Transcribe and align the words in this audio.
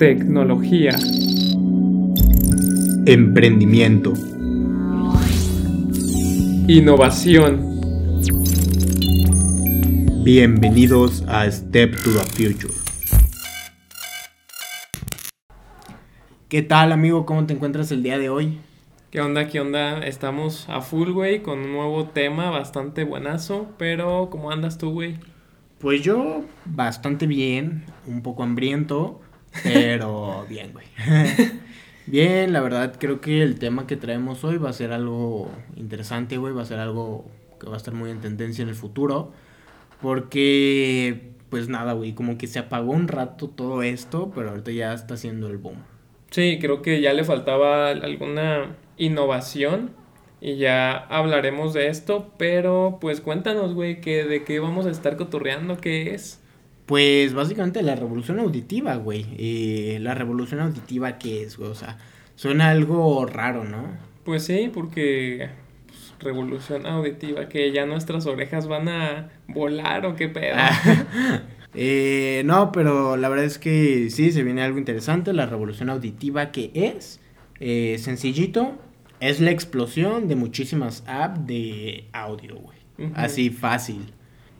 tecnología, 0.00 0.96
emprendimiento, 3.04 4.14
innovación. 6.66 7.78
Bienvenidos 10.24 11.22
a 11.28 11.50
Step 11.50 12.02
to 12.02 12.12
the 12.12 12.24
Future. 12.30 12.72
¿Qué 16.48 16.62
tal 16.62 16.92
amigo? 16.92 17.26
¿Cómo 17.26 17.44
te 17.44 17.52
encuentras 17.52 17.92
el 17.92 18.02
día 18.02 18.16
de 18.16 18.30
hoy? 18.30 18.58
¿Qué 19.10 19.20
onda? 19.20 19.48
¿Qué 19.48 19.60
onda? 19.60 19.98
Estamos 20.06 20.66
a 20.70 20.80
full, 20.80 21.10
güey, 21.10 21.42
con 21.42 21.58
un 21.58 21.72
nuevo 21.72 22.06
tema 22.06 22.48
bastante 22.48 23.04
buenazo, 23.04 23.68
pero 23.76 24.30
¿cómo 24.30 24.50
andas 24.50 24.78
tú, 24.78 24.92
güey? 24.92 25.18
Pues 25.78 26.00
yo 26.00 26.44
bastante 26.64 27.26
bien, 27.26 27.84
un 28.06 28.22
poco 28.22 28.42
hambriento, 28.42 29.20
pero 29.62 30.46
bien, 30.48 30.72
güey. 30.72 30.86
bien, 32.06 32.52
la 32.52 32.60
verdad 32.60 32.94
creo 32.98 33.20
que 33.20 33.42
el 33.42 33.58
tema 33.58 33.86
que 33.86 33.96
traemos 33.96 34.44
hoy 34.44 34.58
va 34.58 34.70
a 34.70 34.74
ser 34.74 34.92
algo 34.92 35.50
interesante, 35.76 36.36
güey, 36.36 36.54
va 36.54 36.62
a 36.62 36.66
ser 36.66 36.78
algo 36.78 37.24
que 37.58 37.66
va 37.66 37.74
a 37.74 37.76
estar 37.76 37.94
muy 37.94 38.10
en 38.10 38.20
tendencia 38.20 38.62
en 38.62 38.68
el 38.68 38.74
futuro, 38.74 39.32
porque 40.00 41.32
pues 41.50 41.68
nada, 41.68 41.92
güey, 41.92 42.14
como 42.14 42.38
que 42.38 42.46
se 42.46 42.58
apagó 42.58 42.92
un 42.92 43.08
rato 43.08 43.48
todo 43.48 43.82
esto, 43.82 44.30
pero 44.34 44.50
ahorita 44.50 44.70
ya 44.70 44.94
está 44.94 45.14
haciendo 45.14 45.48
el 45.48 45.58
boom. 45.58 45.78
Sí, 46.30 46.58
creo 46.60 46.80
que 46.80 47.00
ya 47.00 47.12
le 47.12 47.24
faltaba 47.24 47.88
alguna 47.88 48.76
innovación 48.96 49.90
y 50.40 50.56
ya 50.56 50.96
hablaremos 50.96 51.74
de 51.74 51.88
esto, 51.88 52.30
pero 52.38 52.98
pues 53.00 53.20
cuéntanos, 53.20 53.74
güey, 53.74 54.00
que 54.00 54.24
de 54.24 54.44
qué 54.44 54.60
vamos 54.60 54.86
a 54.86 54.90
estar 54.90 55.16
cotorreando, 55.16 55.76
qué 55.76 56.14
es. 56.14 56.39
Pues 56.90 57.34
básicamente 57.34 57.82
la 57.82 57.94
revolución 57.94 58.40
auditiva, 58.40 58.96
güey. 58.96 59.24
Eh, 59.38 59.98
la 60.00 60.12
revolución 60.12 60.58
auditiva, 60.58 61.18
¿qué 61.18 61.44
es, 61.44 61.56
güey? 61.56 61.70
O 61.70 61.74
sea, 61.76 61.98
suena 62.34 62.70
algo 62.70 63.26
raro, 63.26 63.62
¿no? 63.62 63.96
Pues 64.24 64.46
sí, 64.46 64.72
porque 64.74 65.50
pues, 65.86 66.14
revolución 66.18 66.86
auditiva, 66.86 67.48
que 67.48 67.70
ya 67.70 67.86
nuestras 67.86 68.26
orejas 68.26 68.66
van 68.66 68.88
a 68.88 69.30
volar 69.46 70.04
o 70.04 70.16
qué 70.16 70.28
pedo. 70.28 70.56
Eh, 71.72 72.42
no, 72.46 72.72
pero 72.72 73.16
la 73.16 73.28
verdad 73.28 73.44
es 73.44 73.60
que 73.60 74.10
sí, 74.10 74.32
se 74.32 74.42
viene 74.42 74.60
algo 74.60 74.76
interesante, 74.76 75.32
la 75.32 75.46
revolución 75.46 75.88
auditiva 75.88 76.50
que 76.50 76.72
es 76.74 77.20
eh, 77.60 77.96
sencillito, 78.00 78.76
es 79.20 79.40
la 79.40 79.52
explosión 79.52 80.26
de 80.26 80.34
muchísimas 80.34 81.04
apps 81.06 81.46
de 81.46 82.08
audio, 82.12 82.56
güey. 82.56 82.76
Así 83.14 83.50
fácil. 83.50 84.12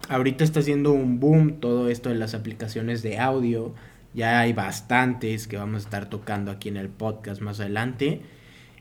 Ahorita 0.09 0.45
está 0.45 0.61
haciendo 0.61 0.93
un 0.93 1.21
boom 1.21 1.61
todo 1.61 1.89
esto 1.89 2.09
de 2.09 2.17
las 2.17 2.35
aplicaciones 2.35 3.03
de 3.03 3.19
audio. 3.19 3.75
Ya 4.15 4.41
hay 4.41 4.53
bastantes 4.53 5.47
que 5.47 5.57
vamos 5.57 5.83
a 5.83 5.85
estar 5.85 6.11
tocando 6.11 6.51
aquí 6.51 6.69
en 6.69 6.77
el 6.77 6.89
podcast 6.89 7.41
más 7.41 7.61
adelante. 7.61 8.23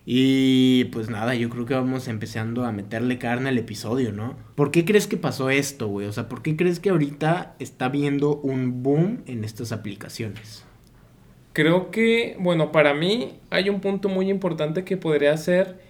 Y 0.06 0.86
pues 0.86 1.10
nada, 1.10 1.36
yo 1.36 1.52
creo 1.52 1.68
que 1.68 1.76
vamos 1.76 2.08
empezando 2.08 2.66
a 2.66 2.72
meterle 2.72 3.20
carne 3.20 3.50
al 3.50 3.60
episodio, 3.60 4.12
¿no? 4.12 4.36
¿Por 4.56 4.72
qué 4.72 4.84
crees 4.84 5.06
que 5.06 5.18
pasó 5.18 5.52
esto, 5.52 5.88
güey? 5.88 6.08
O 6.08 6.12
sea, 6.12 6.28
¿por 6.28 6.42
qué 6.42 6.56
crees 6.56 6.80
que 6.80 6.90
ahorita 6.90 7.56
está 7.60 7.90
viendo 7.90 8.38
un 8.38 8.82
boom 8.82 9.22
en 9.28 9.44
estas 9.44 9.72
aplicaciones? 9.72 10.66
Creo 11.54 11.92
que, 11.92 12.38
bueno, 12.40 12.72
para 12.72 12.96
mí 12.96 13.40
hay 13.52 13.70
un 13.70 13.82
punto 13.82 14.10
muy 14.10 14.32
importante 14.32 14.84
que 14.84 14.98
podría 14.98 15.38
ser 15.38 15.89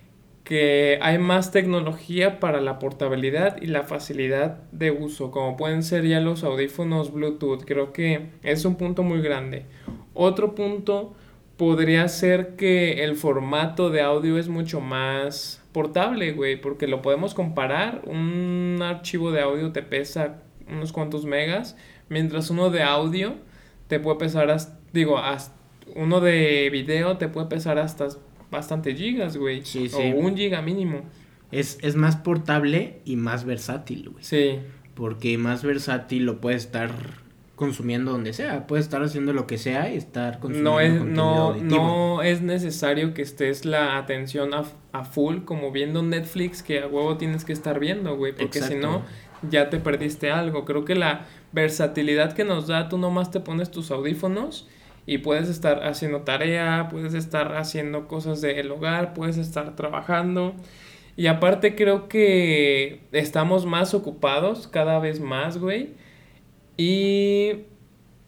que 0.50 0.98
hay 1.04 1.20
más 1.20 1.52
tecnología 1.52 2.40
para 2.40 2.60
la 2.60 2.80
portabilidad 2.80 3.62
y 3.62 3.68
la 3.68 3.84
facilidad 3.84 4.64
de 4.72 4.90
uso, 4.90 5.30
como 5.30 5.56
pueden 5.56 5.84
ser 5.84 6.08
ya 6.08 6.20
los 6.22 6.44
audífonos 6.44 7.14
Bluetooth. 7.14 7.66
Creo 7.66 7.94
que 7.94 8.32
es 8.42 8.66
un 8.66 8.76
punto 8.76 9.04
muy 9.04 9.22
grande. 9.22 9.68
Otro 10.16 10.56
punto 10.56 11.14
podría 11.56 12.08
ser 12.08 12.56
que 12.56 13.04
el 13.04 13.16
formato 13.16 13.92
de 13.92 14.02
audio 14.02 14.40
es 14.40 14.50
mucho 14.50 14.82
más 14.82 15.64
portable, 15.72 16.32
güey, 16.32 16.60
porque 16.60 16.88
lo 16.88 17.04
podemos 17.04 17.36
comparar. 17.36 18.02
Un 18.06 18.80
archivo 18.82 19.32
de 19.32 19.42
audio 19.42 19.72
te 19.72 19.84
pesa 19.84 20.42
unos 20.68 20.92
cuantos 20.92 21.26
megas, 21.26 21.78
mientras 22.10 22.50
uno 22.50 22.72
de 22.72 22.82
audio 22.82 23.36
te 23.88 24.00
puede 24.00 24.18
pesar, 24.18 24.50
hasta, 24.50 24.80
digo, 24.94 25.20
hasta, 25.20 25.54
uno 25.96 26.22
de 26.22 26.72
video 26.72 27.18
te 27.18 27.28
puede 27.28 27.46
pesar 27.46 27.78
hasta 27.78 28.08
bastante 28.52 28.96
gigas, 28.96 29.38
güey. 29.38 29.64
Sí, 29.66 29.90
sí. 29.90 30.14
O 30.14 30.18
un 30.18 30.36
giga 30.36 30.62
mínimo. 30.62 31.04
Es, 31.52 31.78
es 31.82 31.96
más 31.96 32.16
portable 32.18 33.02
y 33.06 33.16
más 33.16 33.46
versátil, 33.46 34.10
güey. 34.10 34.24
Sí. 34.24 34.60
Porque 34.94 35.38
más 35.38 35.64
versátil 35.64 36.26
lo 36.26 36.42
puedes 36.42 36.66
estar 36.66 36.92
consumiendo 37.56 38.12
donde 38.12 38.34
sea. 38.34 38.68
Puedes 38.68 38.86
estar 38.86 39.04
haciendo 39.04 39.34
lo 39.34 39.48
que 39.48 39.58
sea 39.58 39.92
y 39.94 39.98
estar 39.98 40.40
consumiendo 40.40 40.72
no 40.72 40.80
es, 40.80 41.02
no, 41.02 41.56
no 41.56 42.22
es 42.22 42.42
necesario 42.42 43.14
que 43.14 43.22
estés 43.22 43.66
la 43.66 43.98
atención 43.98 44.52
a, 44.54 45.04
full, 45.04 45.40
como 45.44 45.72
viendo 45.72 46.02
Netflix, 46.02 46.64
que 46.64 46.80
a 46.80 46.88
huevo 46.88 47.18
tienes 47.18 47.46
que 47.46 47.54
estar 47.54 47.80
viendo, 47.80 48.16
güey. 48.16 48.34
Porque 48.34 48.62
si 48.62 48.76
no, 48.76 49.04
ya 49.50 49.70
te 49.70 49.80
perdiste 49.80 50.32
algo. 50.32 50.66
Creo 50.66 50.86
que 50.86 50.96
la 50.96 51.26
versatilidad 51.52 52.34
que 52.34 52.46
nos 52.46 52.68
da, 52.68 52.90
tú 52.90 52.98
nomás 52.98 53.32
te 53.32 53.40
pones 53.40 53.72
tus 53.72 53.92
audífonos 53.92 54.68
y 55.10 55.18
puedes 55.18 55.50
estar 55.50 55.88
haciendo 55.88 56.22
tarea, 56.22 56.88
puedes 56.92 57.16
estar 57.16 57.56
haciendo 57.56 58.08
cosas 58.08 58.42
del 58.42 58.70
hogar, 58.70 59.16
puedes 59.16 59.38
estar 59.38 59.76
trabajando. 59.76 60.54
Y 61.16 61.26
aparte 61.26 61.76
creo 61.76 62.08
que 62.08 63.02
estamos 63.12 63.66
más 63.66 63.96
ocupados 63.96 64.68
cada 64.68 65.00
vez 65.00 65.20
más, 65.20 65.58
güey. 65.58 65.96
Y 66.78 67.64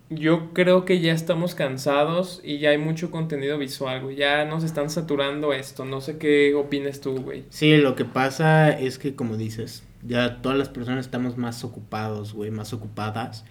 yo 0.09 0.53
creo 0.53 0.83
que 0.83 0.99
ya 1.01 1.13
estamos 1.13 1.53
cansados 1.53 2.41
y 2.43 2.57
ya 2.57 2.71
hay 2.71 2.79
mucho 2.79 3.11
contenido 3.11 3.59
visual, 3.59 4.01
güey. 4.01 4.15
Ya 4.15 4.43
nos 4.45 4.63
están 4.63 4.89
saturando 4.89 5.53
esto. 5.53 5.85
No 5.85 6.01
sé 6.01 6.17
qué 6.17 6.55
opines 6.55 6.99
tú, 6.99 7.21
güey. 7.21 7.45
Sí, 7.49 7.77
lo 7.77 7.93
que 7.93 8.05
pasa 8.05 8.71
es 8.71 8.97
que, 8.97 9.13
como 9.13 9.37
dices, 9.37 9.87
ya 10.01 10.41
todas 10.41 10.57
las 10.57 10.69
personas 10.69 11.05
estamos 11.05 11.37
más 11.37 11.63
ocupados, 11.63 12.33
güey, 12.33 12.49
más 12.49 12.73
ocupadas. 12.73 13.45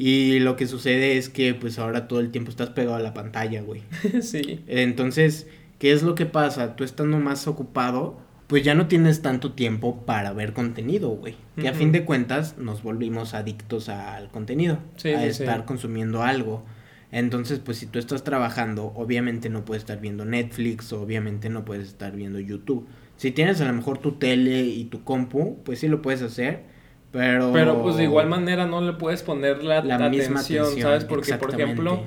Y 0.00 0.38
lo 0.38 0.54
que 0.54 0.68
sucede 0.68 1.18
es 1.18 1.28
que, 1.28 1.54
pues 1.54 1.80
ahora 1.80 2.06
todo 2.06 2.20
el 2.20 2.30
tiempo 2.30 2.50
estás 2.50 2.70
pegado 2.70 2.94
a 2.94 3.00
la 3.00 3.14
pantalla, 3.14 3.62
güey. 3.62 3.82
sí. 4.22 4.62
Entonces, 4.68 5.48
¿qué 5.80 5.90
es 5.90 6.04
lo 6.04 6.14
que 6.14 6.24
pasa? 6.24 6.76
Tú 6.76 6.84
estando 6.84 7.18
más 7.18 7.48
ocupado, 7.48 8.16
pues 8.46 8.62
ya 8.62 8.76
no 8.76 8.86
tienes 8.86 9.22
tanto 9.22 9.54
tiempo 9.54 10.06
para 10.06 10.32
ver 10.32 10.52
contenido, 10.52 11.08
güey. 11.10 11.34
Que 11.60 11.66
a 11.66 11.74
fin 11.74 11.90
de 11.90 12.04
cuentas 12.04 12.58
nos 12.58 12.84
volvimos 12.84 13.34
adictos 13.34 13.88
al 13.88 14.30
contenido, 14.30 14.78
a 15.04 15.24
estar 15.24 15.64
consumiendo 15.64 16.22
algo. 16.22 16.64
Entonces, 17.10 17.58
pues 17.58 17.78
si 17.78 17.86
tú 17.86 17.98
estás 17.98 18.22
trabajando, 18.22 18.92
obviamente 18.94 19.48
no 19.48 19.64
puedes 19.64 19.82
estar 19.82 20.00
viendo 20.00 20.24
Netflix, 20.24 20.92
obviamente 20.92 21.48
no 21.48 21.64
puedes 21.64 21.88
estar 21.88 22.14
viendo 22.14 22.38
YouTube. 22.38 22.86
Si 23.16 23.32
tienes 23.32 23.60
a 23.60 23.64
lo 23.64 23.72
mejor 23.72 23.98
tu 23.98 24.12
tele 24.12 24.62
y 24.62 24.84
tu 24.84 25.02
compu, 25.02 25.58
pues 25.64 25.80
sí 25.80 25.88
lo 25.88 26.02
puedes 26.02 26.22
hacer, 26.22 26.62
pero... 27.12 27.52
Pero 27.52 27.82
pues 27.82 27.96
de 27.96 28.04
igual 28.04 28.28
manera 28.28 28.66
no 28.66 28.80
le 28.80 28.92
puedes 28.92 29.22
poner 29.22 29.62
la, 29.64 29.82
misma 30.08 30.40
atención, 30.40 30.78
¿sabes? 30.80 31.04
Porque, 31.04 31.34
por 31.34 31.54
ejemplo 31.54 32.02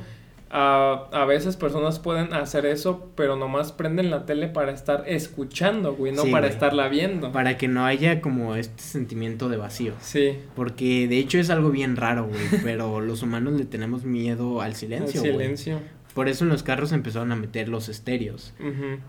a, 0.54 1.26
veces 1.28 1.56
personas 1.56 2.00
pueden 2.00 2.34
hacer 2.34 2.66
eso, 2.66 3.10
pero 3.16 3.36
nomás 3.36 3.72
prenden 3.72 4.10
la 4.10 4.26
tele 4.26 4.48
para 4.48 4.72
estar 4.72 5.06
escuchando, 5.08 5.96
güey, 5.96 6.12
no 6.12 6.26
para 6.26 6.48
estarla 6.48 6.90
viendo. 6.90 7.32
Para 7.32 7.58
que 7.58 7.68
no 7.68 7.86
haya 7.86 8.22
como 8.22 8.56
este 8.56 8.84
sentimiento 8.84 9.48
de 9.48 9.58
vacío. 9.58 9.94
Sí. 10.02 10.38
Porque 10.56 11.08
de 11.08 11.20
hecho 11.20 11.40
es 11.40 11.50
algo 11.50 11.70
bien 11.70 11.96
raro, 11.96 12.28
güey, 12.28 12.42
pero 12.64 13.00
los 13.00 13.24
humanos 13.24 13.54
le 13.54 13.66
tenemos 13.66 14.04
miedo 14.04 14.62
al 14.62 14.76
silencio. 14.76 15.22
Al 15.22 15.32
silencio. 15.32 15.80
Por 16.14 16.28
eso 16.28 16.44
en 16.44 16.50
los 16.50 16.64
carros 16.64 16.92
empezaron 16.92 17.32
a 17.32 17.38
meter 17.38 17.70
los 17.70 17.88
estéreos. 17.88 18.54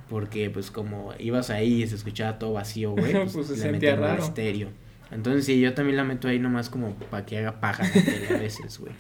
Porque 0.08 0.48
pues 0.50 0.70
como 0.70 1.12
ibas 1.18 1.50
ahí 1.50 1.82
y 1.82 1.86
se 1.88 1.96
escuchaba 1.96 2.38
todo 2.38 2.52
vacío, 2.52 2.92
güey, 2.92 3.12
pues, 3.12 3.32
pues 3.32 3.46
se 3.48 3.56
sentía 3.56 3.96
raro. 3.96 4.22
estéreo. 4.22 4.68
Entonces 5.12 5.44
sí, 5.44 5.60
yo 5.60 5.74
también 5.74 5.96
la 5.96 6.04
meto 6.04 6.28
ahí 6.28 6.38
nomás 6.38 6.68
como 6.68 6.94
para 6.94 7.26
que 7.26 7.38
haga 7.38 7.60
paja 7.60 7.84
la 7.84 7.92
tele 7.92 8.28
a 8.34 8.38
veces, 8.38 8.78
güey. 8.78 8.92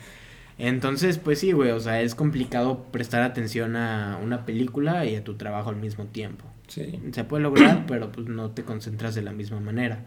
Entonces, 0.58 1.18
pues 1.18 1.38
sí, 1.40 1.52
güey, 1.52 1.70
o 1.70 1.80
sea, 1.80 2.02
es 2.02 2.14
complicado 2.14 2.84
prestar 2.92 3.22
atención 3.22 3.74
a 3.74 4.18
una 4.22 4.44
película 4.44 5.04
y 5.06 5.16
a 5.16 5.24
tu 5.24 5.34
trabajo 5.34 5.70
al 5.70 5.76
mismo 5.76 6.06
tiempo. 6.06 6.44
Sí. 6.68 7.00
Se 7.12 7.24
puede 7.24 7.42
lograr, 7.42 7.84
pero 7.88 8.12
pues 8.12 8.28
no 8.28 8.50
te 8.50 8.62
concentras 8.62 9.14
de 9.14 9.22
la 9.22 9.32
misma 9.32 9.60
manera. 9.60 10.04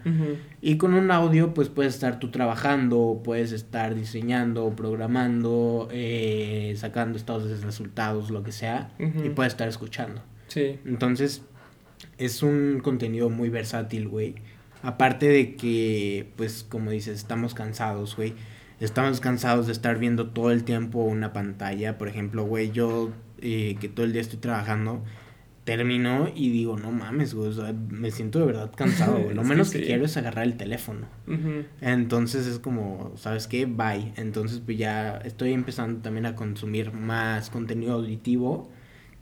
Y 0.61 0.77
con 0.77 0.93
un 0.93 1.11
audio, 1.11 1.53
pues 1.53 1.69
puedes 1.69 1.95
estar 1.95 2.19
tú 2.19 2.31
trabajando, 2.31 3.21
puedes 3.23 3.51
estar 3.51 3.95
diseñando, 3.95 4.69
programando, 4.75 5.89
eh, 5.91 6.73
sacando 6.77 7.17
estados 7.17 7.49
de 7.49 7.65
resultados, 7.65 8.31
lo 8.31 8.43
que 8.43 8.51
sea, 8.51 8.91
y 8.99 9.29
puedes 9.29 9.53
estar 9.53 9.67
escuchando. 9.67 10.21
Sí. 10.47 10.79
Entonces, 10.85 11.43
es 12.17 12.43
un 12.43 12.79
contenido 12.81 13.29
muy 13.29 13.49
versátil, 13.49 14.07
güey. 14.07 14.35
Aparte 14.83 15.27
de 15.27 15.55
que, 15.55 16.31
pues, 16.35 16.65
como 16.67 16.91
dices, 16.91 17.17
estamos 17.17 17.53
cansados, 17.53 18.15
güey 18.15 18.33
estamos 18.79 19.19
cansados 19.19 19.67
de 19.67 19.71
estar 19.71 19.99
viendo 19.99 20.27
todo 20.27 20.51
el 20.51 20.63
tiempo 20.63 20.99
una 20.99 21.33
pantalla. 21.33 21.97
Por 21.97 22.07
ejemplo, 22.07 22.45
güey, 22.45 22.71
yo 22.71 23.11
eh, 23.41 23.77
que 23.79 23.89
todo 23.89 24.05
el 24.05 24.13
día 24.13 24.21
estoy 24.21 24.39
trabajando, 24.39 25.03
terminó 25.63 26.29
y 26.33 26.49
digo, 26.49 26.77
no 26.77 26.91
mames, 26.91 27.33
güey, 27.33 27.49
o 27.49 27.53
sea, 27.53 27.73
me 27.73 28.11
siento 28.11 28.39
de 28.39 28.45
verdad 28.45 28.71
cansado, 28.75 29.19
güey. 29.19 29.33
Lo 29.35 29.43
menos 29.43 29.71
que, 29.71 29.81
quiero 29.81 30.05
es 30.05 30.15
agarrar 30.17 30.45
el 30.45 30.57
teléfono. 30.57 31.07
Entonces 31.81 32.47
es 32.47 32.59
como, 32.59 33.13
¿sabes 33.17 33.47
qué? 33.47 33.65
Bye. 33.65 34.13
Entonces 34.17 34.61
pues 34.63 34.77
ya 34.77 35.17
estoy 35.17 35.53
empezando 35.53 36.01
también 36.01 36.25
a 36.25 36.35
consumir 36.35 36.93
más 36.93 37.49
contenido 37.49 37.93
auditivo, 37.93 38.69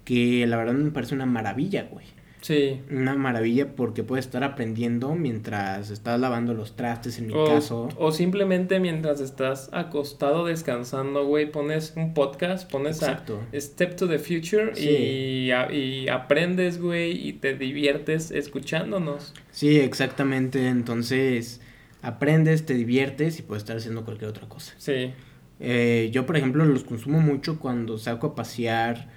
que 0.04 0.46
la 0.48 0.58
verdad 0.58 0.74
me 0.74 0.92
parece 0.92 1.16
una 1.16 1.26
maravilla, 1.26 1.88
güey. 1.90 2.06
Sí. 2.44 2.82
Una 2.92 3.16
maravilla 3.16 3.74
porque 3.74 4.04
puedes 4.04 4.26
estar 4.26 4.44
aprendiendo 4.44 5.16
mientras 5.16 5.90
estás 5.90 6.20
lavando 6.20 6.54
los 6.54 6.76
trastes, 6.76 7.18
en 7.18 7.28
mi 7.28 7.34
caso. 7.34 7.88
O 7.98 8.12
simplemente 8.12 8.82
mientras 8.82 9.22
estás 9.22 9.70
acostado 9.72 10.46
descansando, 10.46 11.26
güey, 11.26 11.50
pones 11.50 11.94
un 11.96 12.14
podcast, 12.14 12.70
pones 12.70 13.02
a 13.02 13.24
Step 13.54 13.96
to 13.96 14.10
the 14.10 14.20
Future 14.20 14.74
y, 14.78 15.52
y 15.74 16.10
aprendes, 16.10 16.82
güey, 16.82 17.30
y 17.30 17.32
te 17.32 17.58
diviertes 17.58 18.30
escuchándonos. 18.32 19.34
Sí, 19.52 19.80
exactamente. 19.80 20.68
Entonces, 20.68 21.62
aprendes, 22.02 22.66
te 22.66 22.74
diviertes 22.74 23.40
y 23.40 23.44
puedes 23.44 23.64
estar 23.64 23.78
haciendo 23.78 24.04
cualquier 24.04 24.30
otra 24.30 24.50
cosa. 24.50 24.74
Sí. 24.78 25.14
Eh, 25.62 26.10
yo, 26.12 26.26
por 26.26 26.36
ejemplo, 26.36 26.66
los 26.66 26.84
consumo 26.84 27.22
mucho 27.22 27.58
cuando 27.58 27.98
saco 27.98 28.28
a 28.28 28.36
pasear 28.36 29.08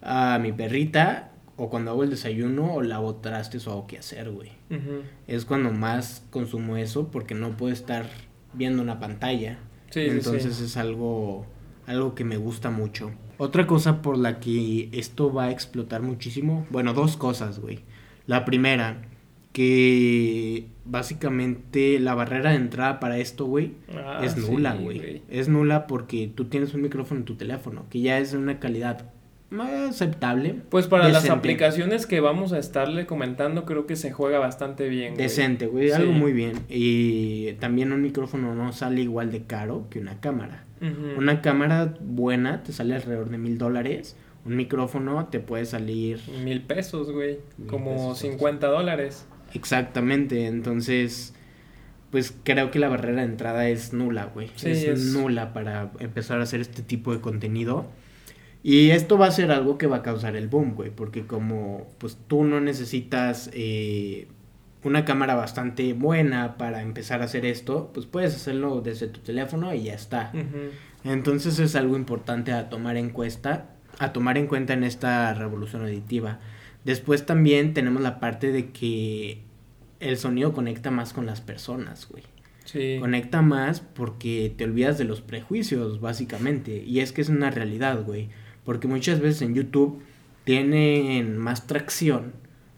a 0.00 0.40
mi 0.40 0.50
perrita 0.50 1.31
o 1.62 1.70
cuando 1.70 1.92
hago 1.92 2.02
el 2.02 2.10
desayuno 2.10 2.74
o 2.74 2.82
lavo 2.82 3.14
trastes 3.14 3.68
o 3.68 3.70
hago 3.70 3.86
qué 3.86 3.96
hacer, 3.96 4.32
güey. 4.32 4.50
Es 5.28 5.44
cuando 5.44 5.70
más 5.70 6.26
consumo 6.30 6.76
eso 6.76 7.06
porque 7.12 7.36
no 7.36 7.56
puedo 7.56 7.72
estar 7.72 8.10
viendo 8.52 8.82
una 8.82 8.98
pantalla. 8.98 9.60
Entonces 9.94 10.60
es 10.60 10.76
algo, 10.76 11.46
algo 11.86 12.16
que 12.16 12.24
me 12.24 12.36
gusta 12.36 12.70
mucho. 12.70 13.12
Otra 13.38 13.68
cosa 13.68 14.02
por 14.02 14.18
la 14.18 14.40
que 14.40 14.88
esto 14.90 15.32
va 15.32 15.44
a 15.44 15.50
explotar 15.52 16.02
muchísimo, 16.02 16.66
bueno, 16.70 16.94
dos 16.94 17.16
cosas, 17.16 17.60
güey. 17.60 17.78
La 18.26 18.44
primera, 18.44 19.02
que 19.52 20.66
básicamente 20.84 22.00
la 22.00 22.14
barrera 22.14 22.50
de 22.50 22.56
entrada 22.56 22.98
para 22.98 23.18
esto, 23.18 23.46
güey, 23.46 23.74
ah, 23.94 24.20
es 24.24 24.36
nula, 24.36 24.74
güey. 24.74 25.22
Es 25.28 25.48
nula 25.48 25.86
porque 25.86 26.26
tú 26.34 26.46
tienes 26.46 26.74
un 26.74 26.82
micrófono 26.82 27.20
en 27.20 27.24
tu 27.24 27.36
teléfono, 27.36 27.86
que 27.88 28.00
ya 28.00 28.18
es 28.18 28.32
de 28.32 28.38
una 28.38 28.58
calidad 28.58 29.12
aceptable. 29.60 30.56
Pues 30.68 30.86
para 30.86 31.08
las 31.08 31.28
aplicaciones 31.28 32.06
que 32.06 32.20
vamos 32.20 32.52
a 32.52 32.58
estarle 32.58 33.06
comentando, 33.06 33.64
creo 33.64 33.86
que 33.86 33.96
se 33.96 34.12
juega 34.12 34.38
bastante 34.38 34.88
bien. 34.88 35.14
Decente, 35.14 35.66
güey, 35.66 35.90
algo 35.92 36.12
muy 36.12 36.32
bien. 36.32 36.60
Y 36.68 37.52
también 37.54 37.92
un 37.92 38.02
micrófono 38.02 38.54
no 38.54 38.72
sale 38.72 39.02
igual 39.02 39.30
de 39.30 39.44
caro 39.44 39.86
que 39.90 39.98
una 39.98 40.20
cámara. 40.20 40.64
Una 41.16 41.42
cámara 41.42 41.94
buena 42.00 42.64
te 42.64 42.72
sale 42.72 42.94
alrededor 42.96 43.30
de 43.30 43.38
mil 43.38 43.56
dólares. 43.56 44.16
Un 44.44 44.56
micrófono 44.56 45.28
te 45.30 45.38
puede 45.38 45.64
salir... 45.64 46.20
Mil 46.42 46.62
pesos, 46.62 47.12
güey. 47.12 47.38
Como 47.68 48.16
50 48.16 48.66
dólares. 48.66 49.26
Exactamente, 49.54 50.46
entonces... 50.46 51.34
Pues 52.10 52.34
creo 52.42 52.70
que 52.70 52.78
la 52.78 52.90
barrera 52.90 53.22
de 53.22 53.28
entrada 53.28 53.68
es 53.68 53.94
nula, 53.94 54.26
güey. 54.34 54.50
es 54.64 55.14
nula 55.14 55.54
para 55.54 55.92
empezar 55.98 56.40
a 56.40 56.42
hacer 56.42 56.60
este 56.60 56.82
tipo 56.82 57.14
de 57.14 57.20
contenido. 57.20 57.86
Y 58.62 58.90
esto 58.90 59.18
va 59.18 59.26
a 59.26 59.30
ser 59.32 59.50
algo 59.50 59.76
que 59.76 59.86
va 59.86 59.98
a 59.98 60.02
causar 60.02 60.36
el 60.36 60.48
boom, 60.48 60.74
güey, 60.74 60.90
porque 60.90 61.26
como 61.26 61.88
pues 61.98 62.16
tú 62.28 62.44
no 62.44 62.60
necesitas 62.60 63.50
eh, 63.52 64.28
una 64.84 65.04
cámara 65.04 65.34
bastante 65.34 65.92
buena 65.94 66.56
para 66.56 66.82
empezar 66.82 67.22
a 67.22 67.24
hacer 67.24 67.44
esto, 67.44 67.90
pues 67.92 68.06
puedes 68.06 68.34
hacerlo 68.34 68.80
desde 68.80 69.08
tu 69.08 69.20
teléfono 69.20 69.74
y 69.74 69.84
ya 69.84 69.94
está. 69.94 70.32
Entonces 71.04 71.58
es 71.58 71.74
algo 71.74 71.96
importante 71.96 72.52
a 72.52 72.68
tomar 72.68 72.96
en 72.96 73.10
cuenta, 73.10 73.70
a 73.98 74.12
tomar 74.12 74.38
en 74.38 74.46
cuenta 74.46 74.74
en 74.74 74.84
esta 74.84 75.34
revolución 75.34 75.82
auditiva. 75.82 76.38
Después 76.84 77.26
también 77.26 77.74
tenemos 77.74 78.02
la 78.02 78.20
parte 78.20 78.52
de 78.52 78.70
que 78.70 79.42
el 80.00 80.16
sonido 80.16 80.52
conecta 80.52 80.90
más 80.90 81.12
con 81.12 81.26
las 81.26 81.40
personas, 81.40 82.08
güey. 82.08 82.24
Sí. 82.64 82.96
Conecta 83.00 83.42
más 83.42 83.80
porque 83.80 84.52
te 84.56 84.64
olvidas 84.64 84.98
de 84.98 85.04
los 85.04 85.20
prejuicios, 85.20 86.00
básicamente. 86.00 86.82
Y 86.84 87.00
es 87.00 87.12
que 87.12 87.20
es 87.20 87.28
una 87.28 87.50
realidad, 87.50 88.04
güey. 88.04 88.30
Porque 88.64 88.88
muchas 88.88 89.20
veces 89.20 89.42
en 89.42 89.54
YouTube 89.54 90.02
tienen 90.44 91.36
más 91.38 91.66
tracción 91.66 92.32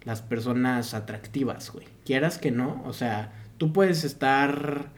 las 0.04 0.22
personas 0.22 0.94
atractivas, 0.94 1.70
güey. 1.72 1.86
Quieras 2.04 2.38
que 2.38 2.50
no, 2.50 2.82
o 2.86 2.92
sea, 2.92 3.32
tú 3.56 3.72
puedes 3.72 4.04
estar 4.04 4.90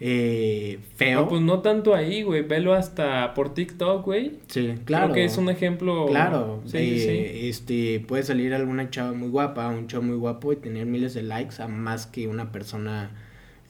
eh, 0.00 0.78
feo. 0.96 1.28
pues 1.28 1.42
no 1.42 1.60
tanto 1.60 1.94
ahí, 1.94 2.22
güey. 2.22 2.42
Velo 2.42 2.74
hasta 2.74 3.34
por 3.34 3.54
TikTok, 3.54 4.04
güey. 4.04 4.38
Sí, 4.48 4.74
claro. 4.84 5.06
Creo 5.06 5.14
que 5.14 5.24
es 5.24 5.36
un 5.36 5.48
ejemplo. 5.50 6.06
Claro. 6.06 6.62
Sí, 6.66 6.78
eh, 6.78 7.48
Este, 7.48 8.00
puede 8.00 8.22
salir 8.22 8.54
alguna 8.54 8.90
chava 8.90 9.12
muy 9.12 9.28
guapa, 9.28 9.68
un 9.68 9.86
chavo 9.88 10.04
muy 10.04 10.16
guapo 10.16 10.52
y 10.52 10.56
tener 10.56 10.86
miles 10.86 11.14
de 11.14 11.22
likes 11.22 11.62
a 11.62 11.68
más 11.68 12.06
que 12.06 12.28
una 12.28 12.50
persona 12.52 13.10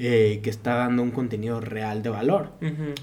eh, 0.02 0.40
que 0.42 0.48
está 0.48 0.76
dando 0.76 1.02
un 1.02 1.10
contenido 1.10 1.60
real 1.60 2.02
de 2.02 2.08
valor. 2.08 2.52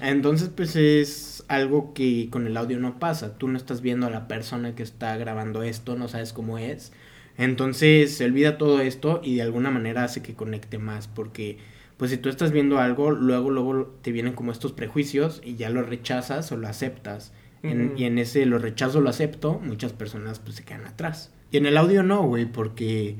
Entonces, 0.00 0.48
pues 0.48 0.74
es 0.74 1.44
algo 1.46 1.94
que 1.94 2.28
con 2.28 2.48
el 2.48 2.56
audio 2.56 2.80
no 2.80 2.98
pasa. 2.98 3.38
Tú 3.38 3.46
no 3.46 3.56
estás 3.56 3.82
viendo 3.82 4.08
a 4.08 4.10
la 4.10 4.26
persona 4.26 4.74
que 4.74 4.82
está 4.82 5.16
grabando 5.16 5.62
esto, 5.62 5.94
no 5.94 6.08
sabes 6.08 6.32
cómo 6.32 6.58
es. 6.58 6.92
Entonces 7.36 8.16
se 8.16 8.24
olvida 8.24 8.58
todo 8.58 8.80
esto 8.80 9.20
y 9.22 9.36
de 9.36 9.42
alguna 9.42 9.70
manera 9.70 10.02
hace 10.02 10.22
que 10.22 10.34
conecte 10.34 10.78
más 10.78 11.06
porque 11.06 11.58
pues 11.98 12.10
si 12.10 12.16
tú 12.16 12.30
estás 12.30 12.50
viendo 12.50 12.80
algo, 12.80 13.12
luego 13.12 13.50
luego 13.50 13.96
te 14.02 14.10
vienen 14.10 14.32
como 14.32 14.50
estos 14.50 14.72
prejuicios 14.72 15.40
y 15.44 15.54
ya 15.54 15.70
lo 15.70 15.82
rechazas 15.84 16.50
o 16.50 16.56
lo 16.56 16.66
aceptas. 16.66 17.32
y 17.62 18.04
en 18.04 18.18
ese 18.18 18.44
lo 18.44 18.58
rechazo 18.58 19.00
lo 19.00 19.10
acepto, 19.10 19.60
muchas 19.60 19.92
personas 19.92 20.40
pues 20.40 20.56
se 20.56 20.64
quedan 20.64 20.84
atrás. 20.84 21.32
Y 21.52 21.58
en 21.58 21.66
el 21.66 21.76
audio 21.76 22.02
no, 22.02 22.24
güey, 22.24 22.46
porque 22.46 23.18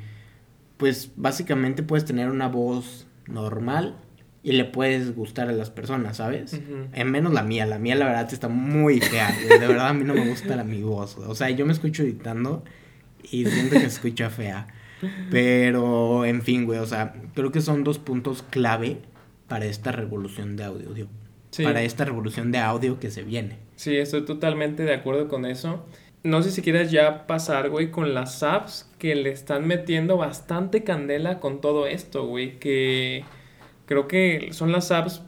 pues 0.79 1.13
básicamente 1.15 1.85
puedes 1.85 2.05
tener 2.05 2.29
una 2.29 2.49
voz 2.49 3.08
normal 3.29 3.97
y 4.43 4.53
le 4.53 4.65
puedes 4.65 5.15
gustar 5.15 5.49
a 5.49 5.53
las 5.53 5.71
personas, 5.71 6.19
¿sabes? 6.19 6.61
En 6.93 7.11
menos 7.11 7.33
la 7.33 7.43
mía, 7.43 7.67
la 7.67 7.79
mía 7.79 7.95
la 7.97 8.07
verdad 8.07 8.33
está 8.33 8.49
muy 8.49 9.01
fea, 9.01 9.31
De 9.49 9.59
verdad 9.59 9.89
a 9.89 9.93
mí 9.93 10.05
no 10.05 10.15
me 10.15 10.29
gusta 10.29 10.57
la 10.57 10.65
mi 10.65 10.83
voz. 10.83 11.17
O 11.19 11.35
sea, 11.35 11.51
yo 11.51 11.67
me 11.67 11.73
escucho 11.73 12.03
editando 12.03 12.65
y 13.23 13.45
siento 13.47 13.75
que 13.75 13.81
se 13.81 13.87
escucha 13.87 14.31
fea. 14.31 14.69
Pero, 15.31 16.25
en 16.25 16.43
fin, 16.43 16.67
güey, 16.67 16.79
o 16.79 16.87
sea, 16.87 17.15
creo 17.35 17.53
que 17.53 17.61
son 17.61 17.85
dos 17.85 17.99
puntos 17.99 18.43
clave 18.43 18.99
para 19.49 19.67
esta 19.67 19.93
revolución 19.93 20.57
de 20.57 20.65
audio, 20.65 21.09
Para 21.63 21.83
esta 21.83 22.05
revolución 22.05 22.53
de 22.53 22.59
audio 22.59 22.99
que 22.99 23.11
se 23.11 23.23
viene. 23.23 23.59
Sí, 23.77 23.97
estoy 23.97 24.25
totalmente 24.25 24.83
de 24.83 24.95
acuerdo 24.95 25.29
con 25.29 25.47
eso. 25.47 25.87
No 26.25 26.43
sé 26.43 26.51
si 26.51 26.63
quieres 26.63 26.91
ya 26.91 27.27
pasar, 27.27 27.71
güey, 27.71 27.91
con 27.91 28.15
las 28.15 28.43
apps 28.43 28.88
que 28.99 29.15
le 29.15 29.31
están 29.31 29.67
metiendo 29.67 30.17
bastante 30.17 30.85
candela 30.85 31.41
con 31.41 31.61
todo 31.61 31.87
esto, 31.87 32.27
güey. 32.27 32.59
Que 32.59 33.25
creo 33.87 34.09
que 34.09 34.49
son 34.53 34.73
las 34.73 34.91
apps. 34.91 35.23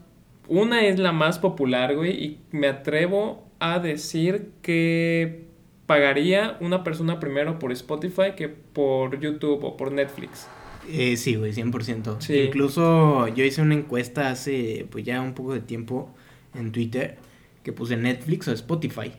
Una 0.49 0.85
es 0.87 0.99
la 0.99 1.13
más 1.13 1.39
popular, 1.39 1.95
güey, 1.95 2.25
y 2.25 2.41
me 2.51 2.67
atrevo 2.67 3.47
a 3.61 3.79
decir 3.79 4.51
que 4.63 5.45
pagaría 5.87 6.57
una 6.61 6.83
persona 6.83 7.21
primero 7.21 7.59
por 7.59 7.73
Spotify 7.73 8.33
que 8.37 8.49
por 8.49 9.21
YouTube 9.21 9.65
o 9.65 9.77
por 9.77 9.93
Netflix. 9.93 10.49
Eh, 10.89 11.17
sí, 11.17 11.37
güey, 11.37 11.53
100%. 11.53 12.21
Sí. 12.21 12.35
Incluso 12.39 13.29
yo 13.29 13.45
hice 13.45 13.63
una 13.63 13.75
encuesta 13.75 14.31
hace, 14.31 14.87
pues 14.91 15.05
ya 15.05 15.21
un 15.21 15.35
poco 15.35 15.55
de 15.55 15.61
tiempo 15.61 16.13
en 16.55 16.73
Twitter 16.73 17.19
que 17.63 17.73
puse 17.73 17.97
Netflix 17.97 18.49
o 18.49 18.53
Spotify. 18.53 19.13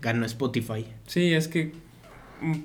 Ganó 0.00 0.26
Spotify. 0.26 0.86
Sí, 1.06 1.34
es 1.34 1.48
que 1.48 1.72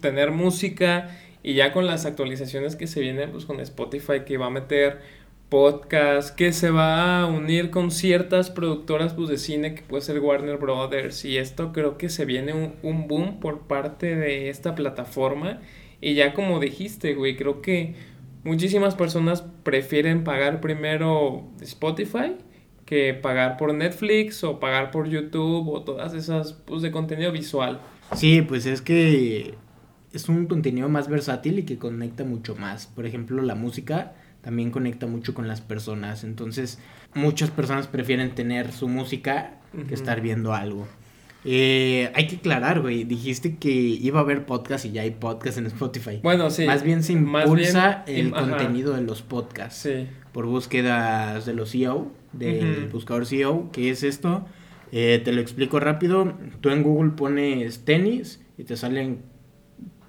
tener 0.02 0.32
música 0.32 1.10
y 1.44 1.54
ya 1.54 1.72
con 1.72 1.88
las 1.88 2.06
actualizaciones 2.06 2.76
que 2.76 2.88
se 2.88 3.00
vienen 3.00 3.32
pues 3.32 3.46
con 3.46 3.60
Spotify 3.60 4.22
que 4.26 4.38
va 4.38 4.48
a 4.48 4.50
meter 4.50 5.00
podcast, 5.50 6.36
que 6.36 6.54
se 6.54 6.70
va 6.70 7.22
a 7.22 7.26
unir 7.26 7.72
con 7.72 7.90
ciertas 7.92 8.50
productoras 8.52 9.14
pues, 9.14 9.30
de 9.30 9.38
cine 9.38 9.74
que 9.74 9.82
puede 9.82 10.04
ser 10.04 10.20
Warner 10.20 10.58
Brothers 10.58 11.26
y 11.26 11.38
esto 11.38 11.74
creo 11.74 11.98
que 11.98 12.10
se 12.10 12.26
viene 12.26 12.54
un, 12.54 12.76
un 12.84 13.08
boom 13.08 13.40
por 13.40 13.62
parte 13.62 14.16
de 14.16 14.50
esta 14.50 14.76
plataforma 14.76 15.60
y 16.02 16.14
ya 16.14 16.34
como 16.34 16.60
dijiste, 16.60 17.16
güey, 17.16 17.36
creo 17.36 17.62
que 17.62 17.96
muchísimas 18.44 18.96
personas 18.96 19.44
prefieren 19.64 20.24
pagar 20.24 20.62
primero 20.62 21.44
Spotify 21.62 22.36
que 22.86 23.14
pagar 23.14 23.58
por 23.58 23.72
Netflix 23.74 24.44
o 24.44 24.60
pagar 24.60 24.90
por 24.90 25.08
YouTube 25.08 25.70
o 25.70 25.84
todas 25.84 26.16
esas 26.16 26.54
pues 26.54 26.82
de 26.82 26.90
contenido 26.90 27.32
visual. 27.32 27.80
Sí, 28.16 28.42
pues 28.42 28.66
es 28.66 28.82
que 28.82 29.56
es 30.14 30.30
un 30.30 30.48
contenido 30.48 30.90
más 30.90 31.08
versátil 31.08 31.60
y 31.60 31.64
que 31.64 31.78
conecta 31.78 32.24
mucho 32.24 32.56
más. 32.56 32.88
Por 32.88 33.06
ejemplo, 33.06 33.42
la 33.42 33.56
música 33.56 34.14
también 34.42 34.72
conecta 34.72 35.08
mucho 35.08 35.34
con 35.34 35.48
las 35.48 35.62
personas. 35.62 36.24
Entonces, 36.24 36.80
muchas 37.14 37.52
personas 37.52 37.88
prefieren 37.88 38.34
tener 38.36 38.72
su 38.72 38.88
música 38.88 39.60
que 39.88 39.94
estar 39.94 40.22
viendo 40.22 40.54
algo. 40.54 40.88
Eh, 41.46 42.12
hay 42.16 42.28
que 42.28 42.38
aclarar, 42.38 42.82
güey. 42.82 43.04
Dijiste 43.04 43.56
que 43.58 43.72
iba 43.72 44.20
a 44.20 44.24
haber 44.24 44.46
podcast 44.46 44.86
y 44.86 44.92
ya 44.92 45.04
hay 45.04 45.12
podcast 45.12 45.58
en 45.58 45.68
Spotify. 45.68 46.20
Bueno, 46.22 46.50
sí. 46.50 46.66
Más 46.66 46.84
bien 46.84 47.04
se 47.04 47.14
impulsa 47.14 48.04
el 48.08 48.32
contenido 48.32 48.94
de 48.94 49.02
los 49.02 49.22
podcasts. 49.22 49.82
Sí. 49.84 50.08
Por 50.34 50.46
búsquedas 50.46 51.46
de 51.46 51.54
los 51.54 51.70
SEO, 51.70 52.12
del 52.34 52.90
buscador 52.92 53.26
SEO. 53.26 53.70
¿Qué 53.72 53.90
es 53.90 54.04
esto? 54.04 54.46
Eh, 54.92 55.22
te 55.24 55.32
lo 55.32 55.42
explico 55.42 55.80
rápido. 55.80 56.34
Tú 56.62 56.70
en 56.70 56.84
Google 56.84 57.12
pones 57.12 57.86
tenis 57.86 58.42
y 58.58 58.64
te 58.64 58.76
salen 58.76 59.20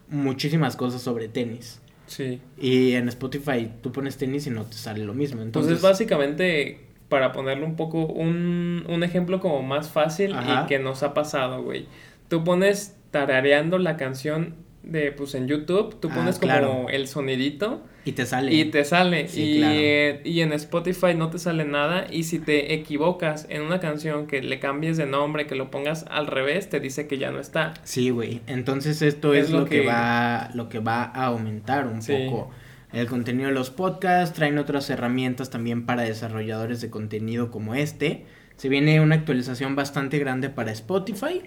muchísimas 0.08 0.76
cosas 0.76 1.02
sobre 1.02 1.28
tenis. 1.28 1.80
Sí. 2.06 2.40
Y 2.58 2.92
en 2.92 3.08
Spotify 3.08 3.70
tú 3.82 3.92
pones 3.92 4.16
tenis 4.16 4.46
y 4.46 4.50
no 4.50 4.64
te 4.64 4.74
sale 4.74 5.04
lo 5.04 5.14
mismo. 5.14 5.42
Entonces, 5.42 5.72
Entonces 5.72 5.82
básicamente, 5.82 6.86
para 7.08 7.32
ponerle 7.32 7.64
un 7.64 7.76
poco, 7.76 8.06
un, 8.06 8.84
un 8.88 9.02
ejemplo 9.04 9.40
como 9.40 9.62
más 9.62 9.90
fácil 9.90 10.32
y 10.34 10.66
que 10.66 10.78
nos 10.78 11.02
ha 11.02 11.14
pasado, 11.14 11.62
güey. 11.62 11.86
Tú 12.28 12.42
pones 12.44 12.96
tarareando 13.10 13.78
la 13.78 13.96
canción 13.96 14.56
de 14.82 15.12
pues 15.12 15.34
en 15.34 15.46
YouTube, 15.46 16.00
tú 16.00 16.08
ah, 16.10 16.14
pones 16.14 16.38
como 16.38 16.88
el 16.88 17.06
sonidito 17.06 17.82
y 18.04 18.12
te 18.12 18.26
sale. 18.26 18.54
Y 18.54 18.64
te 18.66 18.84
sale 18.84 19.26
y, 19.34 19.60
eh, 19.62 20.20
y 20.24 20.40
en 20.40 20.52
Spotify 20.52 21.14
no 21.14 21.30
te 21.30 21.38
sale 21.38 21.64
nada 21.64 22.06
y 22.10 22.24
si 22.24 22.38
te 22.38 22.74
equivocas 22.74 23.46
en 23.50 23.62
una 23.62 23.80
canción 23.80 24.26
que 24.26 24.42
le 24.42 24.58
cambies 24.58 24.96
de 24.96 25.06
nombre, 25.06 25.46
que 25.46 25.54
lo 25.54 25.70
pongas 25.70 26.06
al 26.10 26.26
revés, 26.26 26.68
te 26.68 26.80
dice 26.80 27.06
que 27.06 27.18
ya 27.18 27.30
no 27.30 27.40
está. 27.40 27.74
Sí, 27.84 28.10
güey. 28.10 28.40
Entonces 28.46 29.02
esto 29.02 29.34
es, 29.34 29.50
lo, 29.50 29.66
que... 29.66 29.84
va 29.84 30.50
lo 30.54 30.68
que 30.68 30.78
va 30.78 31.04
a 31.04 31.26
aumentar 31.26 31.86
un 31.86 32.00
poco 32.00 32.50
el 32.92 33.06
contenido 33.06 33.48
de 33.48 33.54
los 33.54 33.70
podcasts, 33.70 34.34
traen 34.34 34.58
otras 34.58 34.90
herramientas 34.90 35.50
también 35.50 35.86
para 35.86 36.02
desarrolladores 36.02 36.80
de 36.80 36.90
contenido 36.90 37.50
como 37.50 37.74
este. 37.74 38.24
Se 38.56 38.68
viene 38.68 39.00
una 39.00 39.14
actualización 39.14 39.76
bastante 39.76 40.18
grande 40.18 40.50
para 40.50 40.72
Spotify, 40.72 41.42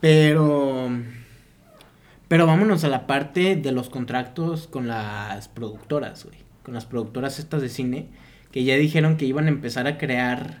pero 0.00 0.90
pero 2.28 2.46
vámonos 2.46 2.84
a 2.84 2.88
la 2.88 3.06
parte 3.06 3.56
de 3.56 3.72
los 3.72 3.88
contratos 3.88 4.68
con 4.68 4.86
las 4.86 5.48
productoras, 5.48 6.24
güey. 6.24 6.38
Con 6.62 6.74
las 6.74 6.84
productoras 6.84 7.38
estas 7.38 7.62
de 7.62 7.70
cine, 7.70 8.08
que 8.52 8.64
ya 8.64 8.76
dijeron 8.76 9.16
que 9.16 9.24
iban 9.24 9.46
a 9.46 9.48
empezar 9.48 9.86
a 9.86 9.96
crear 9.96 10.60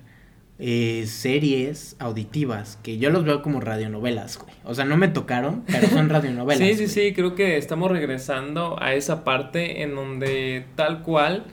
eh, 0.58 1.04
series 1.06 1.94
auditivas, 1.98 2.78
que 2.82 2.98
yo 2.98 3.10
los 3.10 3.24
veo 3.24 3.42
como 3.42 3.60
radionovelas, 3.60 4.38
güey. 4.38 4.52
O 4.64 4.74
sea, 4.74 4.86
no 4.86 4.96
me 4.96 5.08
tocaron, 5.08 5.64
pero 5.66 5.86
son 5.88 6.08
radionovelas. 6.08 6.66
sí, 6.66 6.74
sí, 6.74 6.88
sí, 6.88 7.12
creo 7.12 7.34
que 7.34 7.58
estamos 7.58 7.90
regresando 7.90 8.76
a 8.82 8.94
esa 8.94 9.22
parte 9.22 9.82
en 9.82 9.94
donde 9.94 10.64
tal 10.74 11.02
cual 11.02 11.44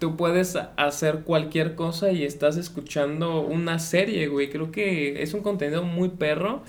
tú 0.00 0.16
puedes 0.16 0.56
hacer 0.76 1.20
cualquier 1.20 1.74
cosa 1.74 2.10
y 2.10 2.24
estás 2.24 2.56
escuchando 2.56 3.42
una 3.42 3.78
serie, 3.78 4.28
güey. 4.28 4.48
Creo 4.48 4.72
que 4.72 5.22
es 5.22 5.34
un 5.34 5.42
contenido 5.42 5.82
muy 5.82 6.08
perro 6.08 6.62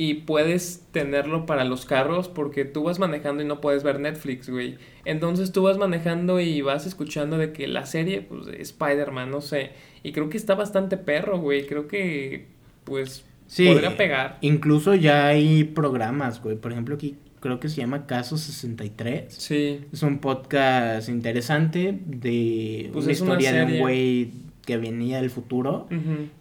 y 0.00 0.14
puedes 0.14 0.86
tenerlo 0.92 1.44
para 1.44 1.64
los 1.64 1.84
carros 1.84 2.28
porque 2.28 2.64
tú 2.64 2.84
vas 2.84 3.00
manejando 3.00 3.42
y 3.42 3.46
no 3.46 3.60
puedes 3.60 3.82
ver 3.82 3.98
Netflix, 3.98 4.48
güey. 4.48 4.78
Entonces 5.04 5.50
tú 5.50 5.64
vas 5.64 5.76
manejando 5.76 6.40
y 6.40 6.62
vas 6.62 6.86
escuchando 6.86 7.36
de 7.36 7.52
que 7.52 7.66
la 7.66 7.84
serie, 7.84 8.22
pues, 8.22 8.46
Spider-Man, 8.46 9.32
no 9.32 9.40
sé. 9.40 9.72
Y 10.04 10.12
creo 10.12 10.30
que 10.30 10.36
está 10.36 10.54
bastante 10.54 10.98
perro, 10.98 11.40
güey. 11.40 11.66
Creo 11.66 11.88
que, 11.88 12.46
pues, 12.84 13.24
podría 13.56 13.96
pegar. 13.96 14.38
Incluso 14.40 14.94
ya 14.94 15.26
hay 15.26 15.64
programas, 15.64 16.40
güey. 16.40 16.54
Por 16.54 16.70
ejemplo, 16.70 16.94
aquí 16.94 17.16
creo 17.40 17.58
que 17.58 17.68
se 17.68 17.80
llama 17.80 18.06
Caso 18.06 18.38
63. 18.38 19.34
Sí. 19.34 19.80
Es 19.92 20.04
un 20.04 20.20
podcast 20.20 21.08
interesante 21.08 21.98
de 22.06 22.90
pues 22.92 23.04
una 23.04 23.12
historia 23.12 23.52
de 23.52 23.64
un 23.64 23.78
güey 23.80 24.30
que 24.68 24.76
venía 24.76 25.22
del 25.22 25.30
futuro. 25.30 25.88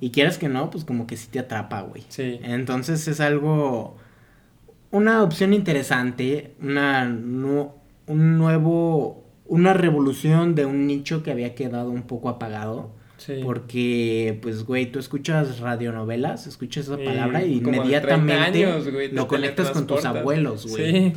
Y 0.01 0.11
quieras 0.11 0.37
que 0.37 0.49
no, 0.49 0.69
pues 0.69 0.83
como 0.83 1.07
que 1.07 1.15
sí 1.15 1.29
te 1.31 1.39
atrapa, 1.39 1.81
güey. 1.83 2.03
Sí. 2.09 2.41
Entonces 2.43 3.07
es 3.07 3.21
algo. 3.21 3.95
Una 4.91 5.23
opción 5.23 5.53
interesante. 5.53 6.51
Una. 6.61 7.03
un 7.05 8.37
nuevo. 8.37 9.23
Una 9.45 9.71
revolución 9.71 10.55
de 10.55 10.65
un 10.65 10.87
nicho 10.87 11.23
que 11.23 11.31
había 11.31 11.55
quedado 11.55 11.89
un 11.89 12.01
poco 12.01 12.27
apagado. 12.27 12.91
Sí. 13.15 13.39
Porque, 13.41 14.37
pues, 14.41 14.65
güey, 14.65 14.91
tú 14.91 14.99
escuchas 14.99 15.59
radionovelas, 15.61 16.47
escuchas 16.47 16.87
esa 16.87 16.97
palabra 16.97 17.45
y 17.45 17.59
inmediatamente 17.59 18.67
lo 19.13 19.27
conectas 19.29 19.71
con 19.71 19.87
tus 19.87 20.03
abuelos, 20.03 20.67
güey. 20.67 20.91
Sí. 20.91 21.13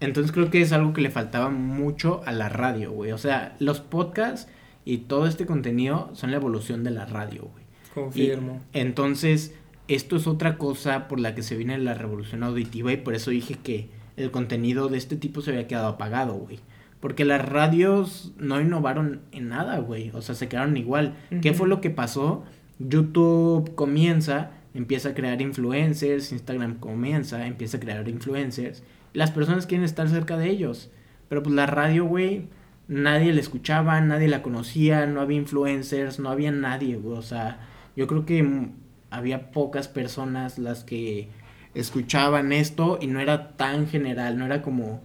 Entonces 0.00 0.32
creo 0.32 0.50
que 0.50 0.62
es 0.62 0.72
algo 0.72 0.94
que 0.94 1.02
le 1.02 1.10
faltaba 1.10 1.50
mucho 1.50 2.22
a 2.24 2.32
la 2.32 2.48
radio, 2.48 2.90
güey. 2.90 3.12
O 3.12 3.18
sea, 3.18 3.54
los 3.58 3.80
podcasts 3.80 4.50
y 4.84 4.98
todo 4.98 5.26
este 5.26 5.46
contenido 5.46 6.10
son 6.14 6.30
la 6.30 6.36
evolución 6.36 6.84
de 6.84 6.90
la 6.90 7.06
radio, 7.06 7.48
güey. 7.52 7.64
Confirmo. 7.94 8.60
entonces, 8.72 9.54
esto 9.86 10.16
es 10.16 10.26
otra 10.26 10.58
cosa 10.58 11.06
por 11.06 11.20
la 11.20 11.34
que 11.34 11.42
se 11.42 11.56
viene 11.56 11.78
la 11.78 11.94
revolución 11.94 12.42
auditiva 12.42 12.92
y 12.92 12.96
por 12.96 13.14
eso 13.14 13.30
dije 13.30 13.54
que 13.62 13.88
el 14.16 14.30
contenido 14.30 14.88
de 14.88 14.98
este 14.98 15.16
tipo 15.16 15.40
se 15.40 15.50
había 15.50 15.68
quedado 15.68 15.88
apagado, 15.88 16.34
güey. 16.34 16.58
Porque 17.00 17.24
las 17.24 17.46
radios 17.46 18.32
no 18.38 18.60
innovaron 18.60 19.20
en 19.32 19.50
nada, 19.50 19.78
güey. 19.78 20.10
O 20.14 20.22
sea, 20.22 20.34
se 20.34 20.48
quedaron 20.48 20.76
igual. 20.76 21.16
¿Qué 21.42 21.52
fue 21.52 21.68
lo 21.68 21.82
que 21.82 21.90
pasó? 21.90 22.44
YouTube 22.78 23.74
comienza, 23.74 24.52
empieza 24.72 25.10
a 25.10 25.14
crear 25.14 25.42
influencers, 25.42 26.32
Instagram 26.32 26.78
comienza, 26.78 27.46
empieza 27.46 27.76
a 27.76 27.80
crear 27.80 28.08
influencers. 28.08 28.82
Las 29.12 29.32
personas 29.32 29.66
quieren 29.66 29.84
estar 29.84 30.08
cerca 30.08 30.38
de 30.38 30.48
ellos. 30.48 30.90
Pero 31.28 31.42
pues 31.42 31.54
la 31.54 31.66
radio, 31.66 32.06
güey, 32.06 32.46
nadie 32.88 33.32
la 33.32 33.40
escuchaba, 33.40 34.00
nadie 34.00 34.28
la 34.28 34.42
conocía, 34.42 35.06
no 35.06 35.20
había 35.20 35.38
influencers, 35.38 36.18
no 36.18 36.30
había 36.30 36.50
nadie, 36.50 36.96
O 36.96 37.22
sea, 37.22 37.58
yo 37.96 38.06
creo 38.06 38.26
que 38.26 38.68
había 39.10 39.50
pocas 39.50 39.88
personas 39.88 40.58
las 40.58 40.84
que 40.84 41.28
escuchaban 41.74 42.52
esto 42.52 42.98
y 43.00 43.06
no 43.06 43.20
era 43.20 43.56
tan 43.56 43.88
general, 43.88 44.38
no 44.38 44.46
era 44.46 44.62
como 44.62 45.02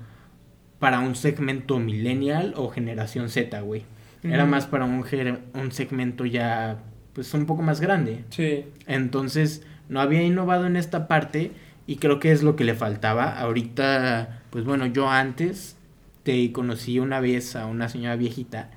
para 0.79 1.00
un 1.00 1.15
segmento 1.15 1.79
millennial 1.79 2.53
o 2.55 2.69
generación 2.69 3.29
Z, 3.29 3.59
güey. 3.62 3.83
Era 4.21 4.45
más 4.45 4.65
para 4.65 4.83
un, 4.83 5.05
un 5.53 5.71
segmento 5.71 6.25
ya, 6.25 6.79
pues, 7.13 7.33
un 7.33 7.45
poco 7.45 7.62
más 7.62 7.79
grande. 7.79 8.25
Sí. 8.29 8.65
Entonces, 8.86 9.65
no 9.88 10.01
había 10.01 10.21
innovado 10.21 10.67
en 10.67 10.75
esta 10.75 11.07
parte 11.07 11.51
y 11.88 11.98
creo 11.98 12.19
que 12.19 12.31
es 12.31 12.43
lo 12.43 12.55
que 12.55 12.65
le 12.65 12.75
faltaba. 12.75 13.39
Ahorita, 13.39 14.41
pues 14.50 14.65
bueno, 14.65 14.86
yo 14.88 15.09
antes 15.09 15.77
te 16.24 16.52
conocí 16.52 17.00
una 17.00 17.20
vez 17.20 17.56
a 17.56 17.66
una 17.66 17.90
señora 17.90 18.16
viejita 18.16 18.72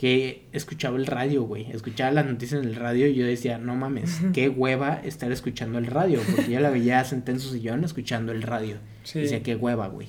que 0.00 0.46
escuchaba 0.52 0.96
el 0.96 1.06
radio, 1.06 1.42
güey. 1.42 1.70
Escuchaba 1.72 2.10
las 2.10 2.24
noticias 2.24 2.62
en 2.62 2.68
el 2.68 2.76
radio 2.76 3.06
y 3.06 3.14
yo 3.14 3.26
decía, 3.26 3.58
no 3.58 3.76
mames, 3.76 4.22
qué 4.32 4.48
hueva 4.48 4.94
estar 5.04 5.30
escuchando 5.30 5.78
el 5.78 5.86
radio. 5.86 6.20
Porque 6.24 6.50
yo 6.50 6.58
la 6.60 6.70
veía 6.70 7.04
sentada 7.04 7.32
en 7.32 7.40
su 7.40 7.50
sillón 7.50 7.84
escuchando 7.84 8.32
el 8.32 8.40
radio. 8.40 8.78
Sí. 9.02 9.20
Decía, 9.20 9.42
qué 9.42 9.56
hueva, 9.56 9.88
güey. 9.88 10.08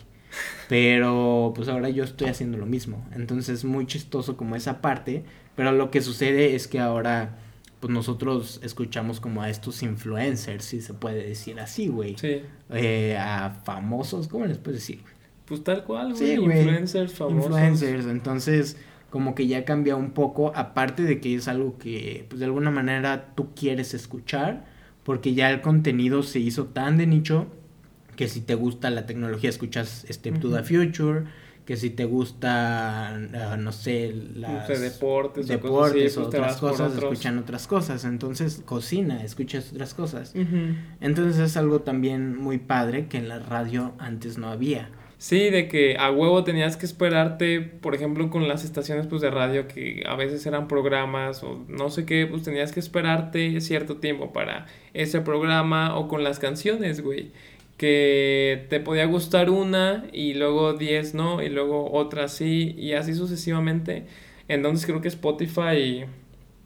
Pero 0.70 1.52
pues 1.54 1.68
ahora 1.68 1.90
yo 1.90 2.06
estoy 2.06 2.30
haciendo 2.30 2.58
lo 2.58 2.66
mismo. 2.66 3.06
Entonces 3.14 3.50
es 3.60 3.66
muy 3.66 3.86
chistoso 3.86 4.38
como 4.38 4.56
esa 4.56 4.80
parte. 4.80 5.26
Pero 5.58 5.74
lo 5.74 5.92
que 5.92 6.00
sucede 6.00 6.56
es 6.56 6.70
que 6.70 6.80
ahora 6.80 7.38
pues 7.82 7.92
nosotros 7.92 8.62
escuchamos 8.64 9.20
como 9.20 9.42
a 9.42 9.50
estos 9.50 9.82
influencers, 9.84 10.64
si 10.64 10.82
se 10.82 10.94
puede 10.94 11.28
decir 11.28 11.60
así, 11.60 11.88
güey. 11.88 12.16
Sí. 12.16 12.44
Eh, 12.70 13.18
a 13.20 13.50
famosos, 13.66 14.28
¿cómo 14.30 14.46
les 14.46 14.60
puedes 14.60 14.80
decir? 14.80 15.02
Pues 15.52 15.66
tal 15.66 15.84
cual, 15.84 16.14
güey. 16.14 16.36
influencers 16.36 17.12
famosos. 17.12 17.52
Influencers, 17.52 18.06
entonces 18.06 18.78
como 19.10 19.36
que 19.36 19.48
ya 19.48 19.66
cambia 19.66 19.98
un 19.98 20.12
poco, 20.12 20.54
aparte 20.56 21.04
de 21.04 21.20
que 21.20 21.36
es 21.36 21.50
algo 21.50 21.78
que 21.78 22.26
pues 22.30 22.40
de 22.40 22.46
alguna 22.46 22.72
manera 22.72 23.34
tú 23.36 23.50
quieres 23.54 23.94
escuchar, 23.94 24.64
porque 25.04 25.34
ya 25.34 25.52
el 25.52 25.60
contenido 25.60 26.24
se 26.24 26.40
hizo 26.40 26.68
tan 26.68 26.98
de 26.98 27.06
nicho 27.06 27.48
que 28.16 28.30
si 28.30 28.40
te 28.40 28.56
gusta 28.56 28.90
la 28.92 29.06
tecnología 29.06 29.50
escuchas 29.50 30.06
Step 30.10 30.40
to 30.40 30.50
the 30.56 30.64
Future, 30.64 31.26
que 31.66 31.76
si 31.76 31.90
te 31.90 32.06
gusta, 32.06 33.10
ah, 33.10 33.58
no 33.60 33.74
sé, 33.74 34.16
las 34.34 34.70
deportes, 34.70 35.50
deportes 35.50 36.16
o, 36.16 36.22
pues 36.22 36.28
otras 36.28 36.56
cosas, 36.62 36.96
escuchan 36.96 37.38
otras 37.38 37.68
cosas. 37.68 38.06
Entonces, 38.06 38.62
cocina, 38.64 39.22
escuchas 39.22 39.74
otras 39.74 39.94
cosas. 39.94 40.34
Entonces 41.02 41.40
es 41.40 41.58
algo 41.58 41.82
también 41.82 42.38
muy 42.38 42.58
padre 42.58 43.08
que 43.08 43.18
en 43.18 43.28
la 43.28 43.40
radio 43.40 43.92
antes 43.98 44.38
no 44.38 44.48
había. 44.48 44.92
Sí, 45.22 45.52
de 45.52 45.68
que 45.68 45.98
a 46.00 46.10
huevo 46.10 46.44
tenías 46.44 46.78
que 46.78 46.88
esperarte, 46.88 47.62
por 47.62 47.94
ejemplo, 47.94 48.32
con 48.32 48.48
las 48.48 48.64
estaciones 48.64 49.06
pues 49.06 49.22
de 49.22 49.30
radio 49.30 49.68
que 49.68 50.04
a 50.08 50.16
veces 50.16 50.44
eran 50.48 50.68
programas 50.68 51.44
o 51.44 51.64
no 51.68 51.92
sé 51.92 52.08
qué, 52.08 52.26
pues 52.26 52.42
tenías 52.42 52.72
que 52.72 52.80
esperarte 52.80 53.62
cierto 53.62 53.98
tiempo 53.98 54.34
para 54.34 54.66
ese 54.96 55.22
programa 55.22 55.96
o 55.96 56.08
con 56.08 56.24
las 56.24 56.40
canciones, 56.40 57.02
güey. 57.04 57.32
Que 57.78 58.66
te 58.70 58.80
podía 58.80 59.06
gustar 59.06 59.52
una 59.52 60.08
y 60.12 60.34
luego 60.34 60.74
diez 60.74 61.14
no 61.14 61.44
y 61.44 61.50
luego 61.50 61.92
otra 61.92 62.28
sí 62.28 62.74
y 62.76 62.94
así 62.94 63.14
sucesivamente. 63.14 64.08
Entonces 64.48 64.88
creo 64.88 65.02
que 65.02 65.08
Spotify 65.10 66.06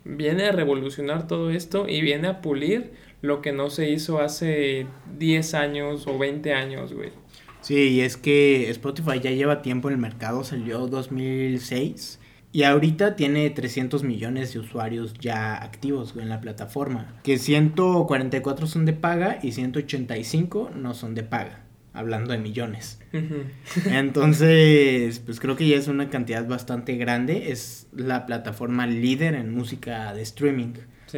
viene 0.05 0.45
a 0.45 0.53
revolucionar 0.53 1.27
todo 1.27 1.51
esto 1.51 1.89
y 1.89 2.01
viene 2.01 2.29
a 2.29 2.41
pulir 2.41 2.93
lo 3.21 3.41
que 3.41 3.51
no 3.51 3.69
se 3.69 3.89
hizo 3.89 4.19
hace 4.21 4.87
10 5.17 5.53
años 5.55 6.07
o 6.07 6.17
20 6.17 6.53
años, 6.53 6.93
güey. 6.93 7.24
Sí, 7.65 7.75
y 7.75 8.01
es 8.01 8.15
que 8.15 8.69
Spotify 8.69 9.19
ya 9.19 9.31
lleva 9.31 9.63
tiempo 9.63 9.87
en 9.87 9.95
el 9.95 9.99
mercado, 9.99 10.43
salió 10.43 10.85
2006 10.85 12.19
y 12.51 12.61
ahorita 12.61 13.15
tiene 13.15 13.49
300 13.49 14.03
millones 14.03 14.53
de 14.53 14.59
usuarios 14.59 15.15
ya 15.15 15.55
activos 15.55 16.13
en 16.15 16.29
la 16.29 16.41
plataforma, 16.41 17.19
que 17.23 17.39
144 17.39 18.67
son 18.67 18.85
de 18.85 18.93
paga 18.93 19.39
y 19.41 19.53
185 19.53 20.73
no 20.75 20.93
son 20.93 21.15
de 21.15 21.23
paga, 21.23 21.63
hablando 21.93 22.33
de 22.33 22.37
millones. 22.37 22.99
Entonces, 23.87 25.17
pues 25.25 25.39
creo 25.39 25.55
que 25.55 25.67
ya 25.67 25.77
es 25.77 25.87
una 25.87 26.11
cantidad 26.11 26.47
bastante 26.47 26.97
grande, 26.97 27.51
es 27.51 27.87
la 27.95 28.27
plataforma 28.27 28.85
líder 28.85 29.33
en 29.33 29.55
música 29.55 30.13
de 30.13 30.21
streaming 30.21 30.73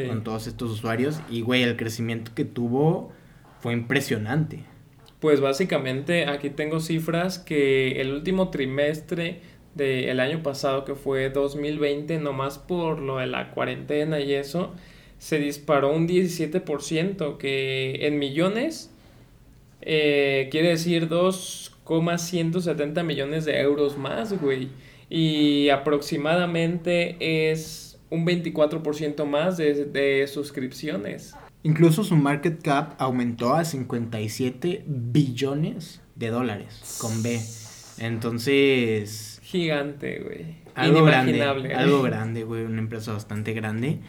con 0.07 0.23
todos 0.23 0.47
estos 0.47 0.71
usuarios 0.71 1.19
y 1.29 1.41
güey, 1.41 1.63
el 1.63 1.75
crecimiento 1.75 2.31
que 2.33 2.45
tuvo 2.45 3.11
fue 3.59 3.73
impresionante. 3.73 4.63
Pues 5.19 5.41
básicamente 5.41 6.25
aquí 6.27 6.49
tengo 6.51 6.79
cifras 6.79 7.39
que 7.39 8.01
el 8.01 8.13
último 8.13 8.49
trimestre 8.49 9.41
del 9.73 10.19
año 10.19 10.43
pasado, 10.43 10.85
que 10.85 10.95
fue 10.95 11.29
2020, 11.29 12.19
nomás 12.19 12.59
por 12.59 12.99
lo 12.99 13.17
de 13.17 13.27
la 13.27 13.51
cuarentena 13.51 14.19
y 14.19 14.33
eso, 14.33 14.73
se 15.17 15.39
disparó 15.39 15.93
un 15.93 16.07
17%, 16.07 17.37
que 17.37 18.07
en 18.07 18.19
millones 18.19 18.91
eh, 19.81 20.49
quiere 20.51 20.69
decir 20.69 21.07
2,170 21.07 23.03
millones 23.03 23.45
de 23.45 23.59
euros 23.61 23.97
más, 23.97 24.39
güey. 24.39 24.69
Y 25.09 25.69
aproximadamente 25.69 27.15
es 27.51 27.99
un 28.09 28.25
24% 28.25 29.25
más 29.25 29.57
de, 29.57 29.85
de 29.85 30.27
suscripciones. 30.27 31.33
Incluso 31.67 32.05
su 32.05 32.15
market 32.15 32.61
cap 32.61 32.93
aumentó 32.97 33.53
a 33.53 33.65
57 33.65 34.85
billones 34.87 35.99
de 36.15 36.29
dólares 36.29 36.97
con 37.01 37.21
B. 37.21 37.41
Entonces... 37.97 39.41
Gigante, 39.43 40.21
güey. 40.21 40.45
Algo 40.75 41.03
grande. 41.03 41.43
Algo 41.43 42.03
grande, 42.03 42.45
güey. 42.45 42.63
Una 42.63 42.79
empresa 42.79 43.11
bastante 43.11 43.51
grande. 43.51 43.99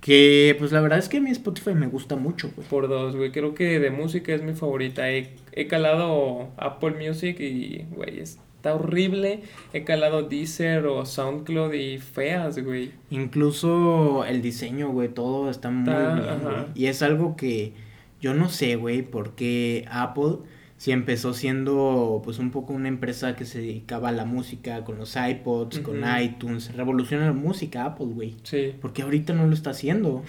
Que 0.00 0.56
pues 0.58 0.72
la 0.72 0.80
verdad 0.80 0.98
es 0.98 1.10
que 1.10 1.18
a 1.18 1.20
mí 1.20 1.30
Spotify 1.30 1.74
me 1.74 1.88
gusta 1.88 2.16
mucho, 2.16 2.50
güey. 2.56 2.66
Por 2.66 2.88
dos, 2.88 3.14
güey. 3.16 3.32
Creo 3.32 3.52
que 3.52 3.78
de 3.80 3.90
música 3.90 4.32
es 4.32 4.42
mi 4.42 4.54
favorita. 4.54 5.10
He, 5.10 5.34
he 5.52 5.66
calado 5.66 6.52
Apple 6.56 6.92
Music 7.06 7.38
y, 7.38 7.84
güey, 7.90 8.22
está 8.64 8.74
horrible. 8.74 9.42
He 9.74 9.84
calado 9.84 10.22
Deezer 10.22 10.86
o 10.86 11.04
SoundCloud 11.04 11.74
y 11.74 11.98
feas, 11.98 12.58
güey. 12.58 12.92
Incluso 13.10 14.24
el 14.24 14.40
diseño, 14.40 14.88
güey, 14.88 15.08
todo 15.08 15.50
está 15.50 15.70
muy 15.70 15.92
bien, 15.92 16.66
Y 16.74 16.86
es 16.86 17.02
algo 17.02 17.36
que 17.36 17.74
yo 18.22 18.32
no 18.32 18.48
sé, 18.48 18.76
güey, 18.76 19.02
porque 19.02 19.84
Apple 19.90 20.38
si 20.76 20.92
empezó 20.92 21.32
siendo 21.34 22.20
pues 22.24 22.38
un 22.38 22.50
poco 22.50 22.72
una 22.72 22.88
empresa 22.88 23.36
que 23.36 23.44
se 23.44 23.60
dedicaba 23.60 24.08
a 24.08 24.12
la 24.12 24.24
música 24.24 24.84
con 24.84 24.98
los 24.98 25.16
iPods, 25.16 25.78
con 25.80 26.02
iTunes, 26.20 26.74
revoluciona 26.74 27.26
la 27.26 27.32
música 27.32 27.84
Apple, 27.84 28.06
güey. 28.06 28.34
Sí. 28.42 28.74
Porque 28.80 29.02
ahorita 29.02 29.34
no 29.34 29.46
lo 29.46 29.54
está 29.54 29.70
haciendo. 29.70 30.24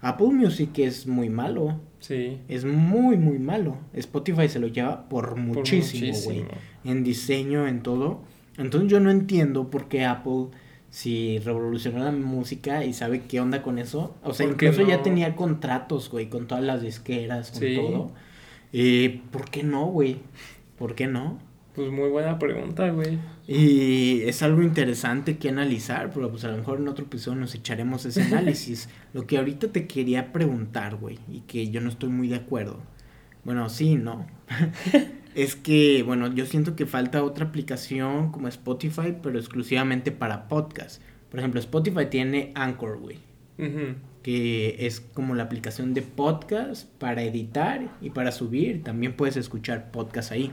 Apple 0.00 0.28
Music 0.28 0.78
es 0.78 1.06
muy 1.06 1.28
malo. 1.28 1.80
Sí. 2.00 2.38
Es 2.48 2.64
muy, 2.64 3.16
muy 3.16 3.38
malo. 3.38 3.78
Spotify 3.92 4.48
se 4.48 4.58
lo 4.58 4.68
lleva 4.68 5.08
por 5.08 5.36
muchísimo, 5.36 6.12
güey. 6.24 6.44
En 6.84 7.02
diseño, 7.02 7.66
en 7.66 7.82
todo. 7.82 8.20
Entonces 8.58 8.90
yo 8.90 9.00
no 9.00 9.10
entiendo 9.10 9.70
por 9.70 9.88
qué 9.88 10.04
Apple, 10.04 10.48
si 10.90 11.38
revolucionó 11.40 12.04
la 12.04 12.12
música 12.12 12.84
y 12.84 12.92
sabe 12.92 13.22
qué 13.22 13.40
onda 13.40 13.62
con 13.62 13.78
eso. 13.78 14.14
O 14.22 14.32
sea, 14.32 14.46
incluso 14.46 14.86
ya 14.86 15.02
tenía 15.02 15.36
contratos, 15.36 16.10
güey, 16.10 16.28
con 16.28 16.46
todas 16.46 16.64
las 16.64 16.82
disqueras, 16.82 17.50
con 17.50 17.60
todo 17.74 18.10
eh, 18.72 19.22
¿Por 19.30 19.50
qué 19.50 19.62
no, 19.62 19.86
güey? 19.86 20.18
¿Por 20.78 20.94
qué 20.94 21.06
no? 21.06 21.38
Pues 21.76 21.90
muy 21.90 22.08
buena 22.08 22.38
pregunta, 22.38 22.90
güey. 22.90 23.18
Y 23.46 24.22
es 24.22 24.42
algo 24.42 24.62
interesante 24.62 25.36
que 25.36 25.50
analizar, 25.50 26.10
pero 26.12 26.30
pues 26.30 26.44
a 26.44 26.48
lo 26.48 26.56
mejor 26.56 26.78
en 26.78 26.88
otro 26.88 27.04
episodio 27.04 27.38
nos 27.38 27.54
echaremos 27.54 28.06
ese 28.06 28.22
análisis. 28.22 28.88
lo 29.12 29.26
que 29.26 29.36
ahorita 29.36 29.68
te 29.68 29.86
quería 29.86 30.32
preguntar, 30.32 30.96
güey, 30.96 31.18
y 31.30 31.40
que 31.40 31.68
yo 31.68 31.82
no 31.82 31.90
estoy 31.90 32.08
muy 32.08 32.28
de 32.28 32.36
acuerdo. 32.36 32.80
Bueno, 33.44 33.68
sí, 33.68 33.96
no. 33.96 34.26
es 35.34 35.54
que, 35.54 36.02
bueno, 36.02 36.32
yo 36.32 36.46
siento 36.46 36.74
que 36.74 36.86
falta 36.86 37.22
otra 37.22 37.44
aplicación 37.44 38.32
como 38.32 38.48
Spotify, 38.48 39.14
pero 39.22 39.38
exclusivamente 39.38 40.12
para 40.12 40.48
podcast. 40.48 41.02
Por 41.30 41.40
ejemplo, 41.40 41.60
Spotify 41.60 42.06
tiene 42.06 42.52
Anchor, 42.54 42.98
güey 42.98 43.18
que 44.26 44.84
es 44.84 44.98
como 44.98 45.36
la 45.36 45.44
aplicación 45.44 45.94
de 45.94 46.02
podcast 46.02 46.90
para 46.98 47.22
editar 47.22 47.96
y 48.00 48.10
para 48.10 48.32
subir. 48.32 48.82
También 48.82 49.12
puedes 49.12 49.36
escuchar 49.36 49.92
podcast 49.92 50.32
ahí. 50.32 50.50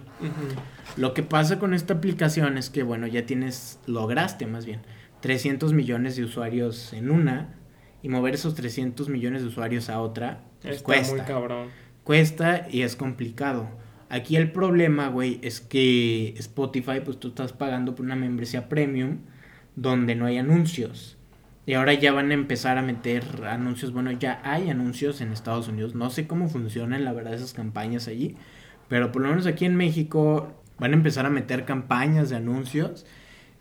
Lo 0.96 1.16
que 1.16 1.24
pasa 1.24 1.58
con 1.58 1.74
esta 1.74 1.96
aplicación 1.96 2.60
es 2.60 2.70
que, 2.70 2.84
bueno, 2.84 3.08
ya 3.08 3.26
tienes, 3.26 3.80
lograste 3.88 4.46
más 4.46 4.68
bien, 4.68 4.82
300 5.22 5.74
millones 5.74 6.16
de 6.16 6.24
usuarios 6.24 6.94
en 6.94 7.10
una 7.10 7.56
y 8.04 8.10
mover 8.10 8.36
esos 8.36 8.54
300 8.54 9.10
millones 9.10 9.42
de 9.42 9.48
usuarios 9.48 9.90
a 9.90 10.02
otra, 10.02 10.44
pues 10.62 10.84
cuesta. 10.84 11.16
Muy 11.16 11.26
cabrón. 11.26 11.70
Cuesta 12.04 12.68
y 12.70 12.84
es 12.84 12.96
complicado. 12.96 13.68
Aquí 14.08 14.36
el 14.36 14.52
problema, 14.52 15.08
güey, 15.08 15.40
es 15.42 15.62
que 15.62 16.36
Spotify, 16.38 17.02
pues 17.04 17.20
tú 17.20 17.30
estás 17.30 17.54
pagando 17.54 17.96
por 17.96 18.06
una 18.06 18.16
membresía 18.16 18.70
premium 18.70 19.22
donde 19.76 20.14
no 20.14 20.28
hay 20.28 20.38
anuncios. 20.38 21.18
Y 21.66 21.74
ahora 21.74 21.94
ya 21.94 22.12
van 22.12 22.32
a 22.32 22.34
empezar 22.34 22.78
a 22.78 22.82
meter 22.82 23.24
anuncios. 23.46 23.94
Bueno, 23.94 24.12
ya 24.12 24.42
hay 24.44 24.70
anuncios 24.70 25.22
en 25.22 25.32
Estados 25.32 25.68
Unidos. 25.68 25.96
No 25.96 26.10
sé 26.10 26.28
cómo 26.28 26.50
funcionan, 26.50 27.06
la 27.06 27.14
verdad, 27.14 27.34
esas 27.34 27.54
campañas 27.54 28.08
allí. 28.08 28.36
Pero 28.90 29.12
por 29.12 29.22
lo 29.22 29.30
menos 29.30 29.46
aquí 29.48 29.66
en 29.66 29.76
México 29.76 30.54
van 30.78 30.92
a 30.92 30.96
empezar 30.96 31.26
a 31.26 31.30
meter 31.30 31.64
campañas 31.64 32.30
de 32.30 32.36
anuncios. 32.36 33.06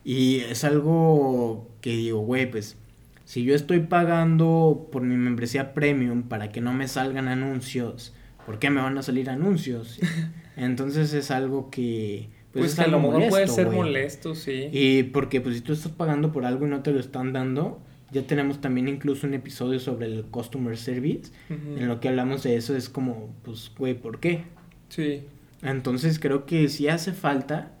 Y 0.03 0.39
es 0.39 0.65
algo 0.65 1.69
que 1.79 1.91
digo, 1.91 2.19
güey, 2.19 2.51
pues 2.51 2.77
si 3.23 3.43
yo 3.43 3.55
estoy 3.55 3.79
pagando 3.79 4.89
por 4.91 5.01
mi 5.01 5.15
membresía 5.15 5.73
premium 5.73 6.23
para 6.23 6.51
que 6.51 6.59
no 6.59 6.73
me 6.73 6.89
salgan 6.89 7.29
anuncios, 7.29 8.13
¿por 8.45 8.59
qué 8.59 8.69
me 8.69 8.81
van 8.81 8.97
a 8.97 9.01
salir 9.01 9.29
anuncios? 9.29 9.99
Entonces 10.57 11.13
es 11.13 11.31
algo 11.31 11.69
que... 11.69 12.29
Pues, 12.51 12.75
pues 12.75 12.79
a 12.79 12.87
lo 12.87 12.99
mejor 12.99 13.29
puede 13.29 13.47
ser 13.47 13.71
molesto, 13.71 14.35
sí. 14.35 14.69
Y 14.71 15.03
porque 15.03 15.41
pues 15.41 15.55
si 15.55 15.61
tú 15.61 15.73
estás 15.73 15.91
pagando 15.91 16.31
por 16.31 16.45
algo 16.45 16.67
y 16.67 16.69
no 16.69 16.83
te 16.83 16.91
lo 16.91 16.99
están 16.99 17.33
dando, 17.33 17.81
ya 18.13 18.25
tenemos 18.27 18.61
también 18.61 18.87
incluso 18.87 19.27
un 19.27 19.33
episodio 19.33 19.79
sobre 19.79 20.05
el 20.05 20.25
customer 20.25 20.77
service, 20.77 21.31
en 21.49 21.87
lo 21.87 21.99
que 21.99 22.09
hablamos 22.09 22.43
de 22.43 22.55
eso, 22.55 22.75
es 22.75 22.87
como, 22.87 23.33
pues, 23.43 23.71
güey, 23.77 23.95
¿por 23.95 24.19
qué? 24.19 24.43
Sí. 24.89 25.23
Entonces 25.61 26.19
creo 26.19 26.45
que 26.45 26.69
sí 26.69 26.87
hace 26.87 27.13
falta 27.13 27.71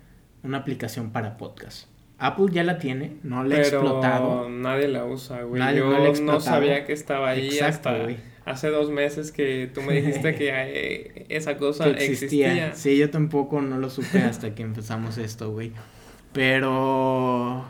una 0.41 0.59
aplicación 0.59 1.11
para 1.11 1.37
podcast. 1.37 1.87
Apple 2.17 2.47
ya 2.51 2.63
la 2.63 2.79
tiene, 2.79 3.17
no 3.23 3.43
la 3.43 3.55
ha 3.55 3.59
explotado. 3.59 4.49
Nadie 4.49 4.87
la 4.87 5.05
usa, 5.05 5.43
güey. 5.43 5.61
Yo 5.75 6.13
no, 6.21 6.39
sabía 6.39 6.85
que 6.85 6.93
estaba 6.93 7.29
ahí 7.29 7.59
hasta 7.59 8.07
hace 8.45 8.69
dos 8.69 8.89
meses 8.89 9.31
que 9.31 9.69
tú 9.73 9.81
me 9.81 9.93
dijiste 9.93 10.35
que 10.37 10.49
eh, 10.51 11.25
esa 11.29 11.57
cosa 11.57 11.89
existía. 11.89 12.73
Sí, 12.75 12.97
yo 12.97 13.09
tampoco 13.09 13.61
no 13.61 13.77
lo 13.77 13.89
supe 13.89 14.19
hasta 14.19 14.55
que 14.55 14.63
empezamos 14.63 15.17
esto, 15.17 15.51
güey. 15.51 15.71
Pero 16.31 17.65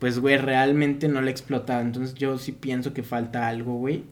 pues, 0.00 0.18
güey, 0.18 0.38
realmente 0.38 1.08
no 1.08 1.20
la 1.20 1.30
explotado. 1.30 1.82
Entonces 1.82 2.14
yo 2.14 2.38
sí 2.38 2.52
pienso 2.52 2.94
que 2.94 3.02
falta 3.02 3.46
algo, 3.46 3.74
güey. 3.74 4.04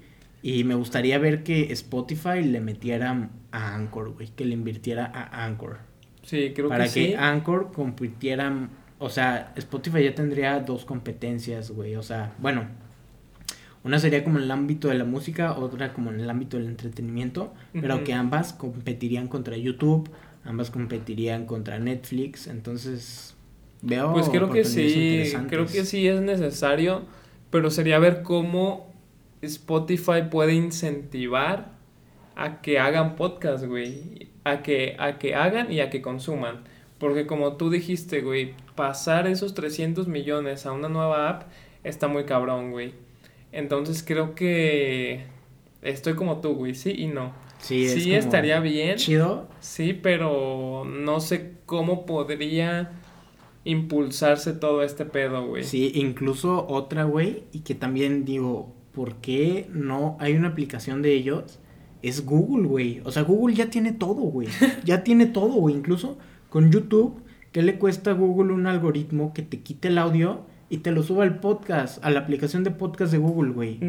Y 0.42 0.62
me 0.62 0.74
gustaría 0.74 1.18
ver 1.18 1.42
que 1.42 1.72
Spotify 1.72 2.42
le 2.42 2.61
metiera 2.61 3.31
a 3.51 3.74
Anchor, 3.74 4.12
güey. 4.12 4.29
Que 4.29 4.44
le 4.44 4.53
invirtiera 4.53 5.07
a 5.07 5.44
Anchor. 5.46 5.79
Sí, 6.22 6.53
creo 6.55 6.68
que, 6.68 6.74
sí. 6.74 6.79
Para 6.79 6.92
que 6.92 7.16
Anchor 7.16 7.72
compitiera. 7.72 8.68
O 8.98 9.09
sea, 9.09 9.55
Spotify 9.57 10.05
ya 10.05 10.14
tendría 10.14 10.61
dos 10.61 10.85
competencias, 10.85 11.70
güey. 11.70 11.96
O 11.96 12.03
sea, 12.03 12.35
bueno. 12.38 12.66
Una 13.83 13.98
sería 13.98 14.22
como 14.24 14.38
en 14.38 14.44
el 14.44 14.51
ámbito 14.51 14.88
de 14.88 14.94
la 14.94 15.05
música, 15.05 15.57
otra 15.57 15.94
como 15.94 16.11
en 16.11 16.20
el 16.20 16.29
ámbito 16.29 16.59
del 16.59 16.66
entretenimiento. 16.66 17.55
Pero 17.72 18.05
que 18.05 18.12
ambas 18.12 18.53
competirían 18.53 19.27
contra 19.27 19.57
YouTube. 19.57 20.11
Ambas 20.44 20.70
competirían 20.70 21.46
contra 21.46 21.79
Netflix. 21.79 22.46
Entonces, 22.46 23.35
pues 23.83 24.29
creo 24.29 24.51
que 24.51 24.64
sí, 24.64 25.33
creo 25.49 25.67
que 25.67 25.85
sí 25.85 26.09
es 26.09 26.21
necesario, 26.21 27.03
pero 27.51 27.71
sería 27.71 27.99
ver 27.99 28.23
cómo 28.23 28.93
Spotify 29.43 30.23
puede 30.31 30.55
incentivar 30.55 31.73
a 32.35 32.61
que 32.61 32.79
hagan 32.79 33.17
podcast, 33.17 33.64
güey, 33.64 34.29
a 34.45 34.62
que, 34.62 34.97
a 34.99 35.19
que 35.19 35.35
hagan 35.35 35.73
y 35.73 35.81
a 35.81 35.91
que 35.91 36.03
consuman. 36.03 36.64
Porque 36.99 37.27
como 37.27 37.57
tú 37.57 37.71
dijiste, 37.71 38.21
güey, 38.21 38.55
pasar 38.75 39.27
esos 39.27 39.55
300 39.55 40.09
millones 40.09 40.67
a 40.67 40.73
una 40.73 40.88
nueva 40.88 41.29
app 41.29 41.43
está 41.85 42.09
muy 42.09 42.25
cabrón, 42.25 42.73
güey. 42.73 42.95
Entonces 43.53 44.03
creo 44.03 44.35
que 44.35 45.25
estoy 45.83 46.14
como 46.14 46.41
tú, 46.41 46.55
güey, 46.55 46.75
sí 46.75 46.95
y 46.97 47.07
no. 47.07 47.33
Sí, 47.61 47.88
sí 47.88 48.14
estaría 48.14 48.61
bien. 48.61 48.97
Chido. 48.97 49.49
Sí, 49.61 49.93
pero 49.93 50.85
no 50.85 51.21
sé 51.21 51.55
cómo 51.67 52.07
podría 52.07 52.93
impulsarse 53.69 54.55
todo 54.55 54.83
este 54.83 55.05
pedo, 55.05 55.47
güey. 55.47 55.63
Sí, 55.63 55.93
incluso 55.95 56.67
otra, 56.69 57.05
güey, 57.05 57.45
y 57.53 57.61
que 57.61 57.75
también 57.75 58.25
digo, 58.25 58.75
¿por 58.93 59.17
qué 59.17 59.69
no 59.71 60.17
hay 60.21 60.35
una 60.35 60.49
aplicación 60.49 61.03
de 61.03 61.13
ellos? 61.13 61.61
Es 62.03 62.25
Google, 62.25 62.67
güey. 62.67 63.03
O 63.05 63.13
sea, 63.13 63.25
Google 63.25 63.55
ya 63.55 63.69
tiene 63.69 63.93
todo, 63.93 64.23
güey. 64.23 64.49
Ya 64.85 65.05
tiene 65.05 65.27
todo, 65.27 65.53
güey. 65.55 65.75
Incluso 65.75 66.17
con 66.49 66.73
YouTube, 66.73 67.21
¿qué 67.53 67.63
le 67.63 67.79
cuesta 67.79 68.13
a 68.13 68.15
Google 68.15 68.55
un 68.55 68.67
algoritmo 68.67 69.35
que 69.35 69.43
te 69.43 69.61
quite 69.61 69.89
el 69.89 69.99
audio 69.99 70.47
y 70.71 70.79
te 70.79 70.91
lo 70.91 71.03
suba 71.03 71.25
al 71.25 71.41
podcast, 71.41 72.03
a 72.03 72.11
la 72.11 72.21
aplicación 72.21 72.65
de 72.65 72.71
podcast 72.71 73.13
de 73.13 73.19
Google, 73.19 73.53
güey? 73.53 73.81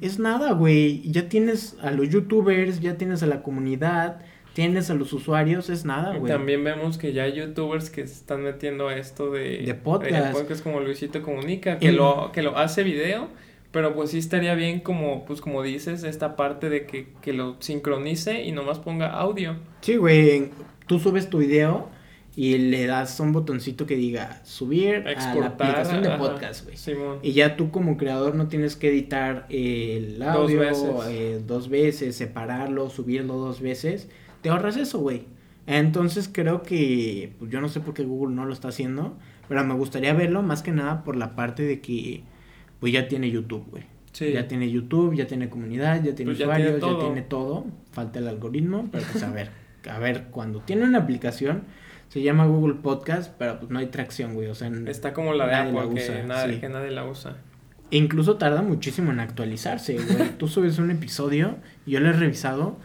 Es 0.00 0.18
nada, 0.18 0.52
güey. 0.52 1.02
Ya 1.10 1.28
tienes 1.28 1.76
a 1.82 1.90
los 1.90 2.08
youtubers, 2.08 2.80
ya 2.80 2.96
tienes 2.96 3.22
a 3.22 3.26
la 3.26 3.42
comunidad, 3.42 4.20
tienes 4.56 4.88
a 4.88 4.94
los 4.94 5.12
usuarios, 5.12 5.68
es 5.68 5.84
nada, 5.84 6.16
güey. 6.16 6.32
También 6.32 6.64
vemos 6.64 6.96
que 6.96 7.12
ya 7.12 7.24
hay 7.24 7.34
youtubers 7.34 7.90
que 7.90 8.06
se 8.06 8.14
están 8.14 8.42
metiendo 8.42 8.88
a 8.88 8.96
esto 8.96 9.30
de, 9.30 9.58
de 9.58 9.74
podcast. 9.74 10.62
como 10.62 10.80
Luisito 10.80 11.20
Comunica, 11.20 11.78
que, 11.78 11.92
lo, 11.92 12.30
que 12.32 12.40
lo 12.40 12.56
hace 12.56 12.82
video, 12.82 13.28
Pero 13.70 13.94
pues 13.94 14.12
sí 14.12 14.18
estaría 14.18 14.54
bien 14.54 14.80
como, 14.80 15.26
pues 15.26 15.42
como 15.42 15.62
dices, 15.62 16.04
esta 16.04 16.36
parte 16.36 16.70
de 16.70 16.86
que, 16.86 17.08
que 17.20 17.34
lo 17.34 17.56
sincronice 17.58 18.44
y 18.44 18.52
nomás 18.52 18.78
ponga 18.78 19.10
audio. 19.10 19.56
Sí, 19.82 19.96
güey, 19.96 20.48
tú 20.86 21.00
subes 21.00 21.28
tu 21.28 21.36
video 21.36 21.90
y 22.34 22.56
le 22.56 22.86
das 22.86 23.20
un 23.20 23.32
botoncito 23.32 23.84
que 23.84 23.96
diga 23.96 24.40
subir 24.44 25.06
a 25.06 25.34
la 25.34 25.46
aplicación 25.48 26.02
de 26.02 26.10
podcast, 26.12 26.64
güey. 26.64 27.18
Y 27.20 27.32
ya 27.32 27.56
tú 27.56 27.70
como 27.70 27.98
creador 27.98 28.34
no 28.34 28.48
tienes 28.48 28.74
que 28.74 28.88
editar 28.88 29.44
el 29.50 30.22
audio 30.22 30.60
dos 30.60 30.70
veces, 30.70 31.10
eh, 31.10 31.42
dos 31.46 31.68
veces 31.68 32.16
separarlo, 32.16 32.88
subirlo 32.88 33.34
dos 33.34 33.60
veces. 33.60 34.08
Te 34.46 34.50
ahorras 34.50 34.76
eso, 34.76 35.00
güey. 35.00 35.24
Entonces 35.66 36.30
creo 36.32 36.62
que, 36.62 37.32
pues 37.40 37.50
yo 37.50 37.60
no 37.60 37.68
sé 37.68 37.80
por 37.80 37.94
qué 37.94 38.04
Google 38.04 38.32
no 38.32 38.44
lo 38.44 38.52
está 38.52 38.68
haciendo, 38.68 39.18
pero 39.48 39.64
me 39.64 39.74
gustaría 39.74 40.14
verlo 40.14 40.40
más 40.40 40.62
que 40.62 40.70
nada 40.70 41.02
por 41.02 41.16
la 41.16 41.34
parte 41.34 41.64
de 41.64 41.80
que, 41.80 42.22
pues 42.78 42.92
ya 42.92 43.08
tiene 43.08 43.28
YouTube, 43.28 43.66
güey. 43.68 43.82
Ya 44.32 44.46
tiene 44.46 44.70
YouTube, 44.70 45.16
ya 45.16 45.26
tiene 45.26 45.48
comunidad, 45.48 45.96
ya 45.96 46.14
tiene 46.14 46.30
pues 46.30 46.38
usuarios, 46.38 46.80
ya 46.80 46.96
tiene, 46.96 47.22
todo. 47.22 47.66
Falta 47.90 48.20
el 48.20 48.28
algoritmo, 48.28 48.88
pero 48.92 49.04
pues 49.10 49.24
a 49.24 49.30
ver, 49.32 49.50
a 49.90 49.98
ver, 49.98 50.28
cuando 50.30 50.60
tiene 50.60 50.84
una 50.84 50.98
aplicación 50.98 51.64
se 52.06 52.22
llama 52.22 52.46
Google 52.46 52.74
Podcast, 52.74 53.34
pero 53.36 53.58
pues 53.58 53.72
no 53.72 53.80
hay 53.80 53.86
tracción, 53.86 54.34
güey. 54.34 54.46
O 54.46 54.54
sea, 54.54 54.70
está 54.86 55.12
como 55.12 55.32
la 55.32 55.48
de 55.48 55.54
Apple, 55.56 56.60
que, 56.60 56.68
nadie 56.68 56.92
la 56.92 57.04
usa. 57.04 57.38
incluso 57.90 58.36
tarda 58.36 58.62
muchísimo 58.62 59.10
en 59.10 59.18
actualizarse, 59.18 59.94
güey. 59.94 60.30
Tú 60.38 60.46
subes 60.46 60.78
un 60.78 60.92
episodio, 60.92 61.56
y 61.84 61.90
yo 61.90 61.98
lo 61.98 62.10
he 62.10 62.12
revisado, 62.12 62.76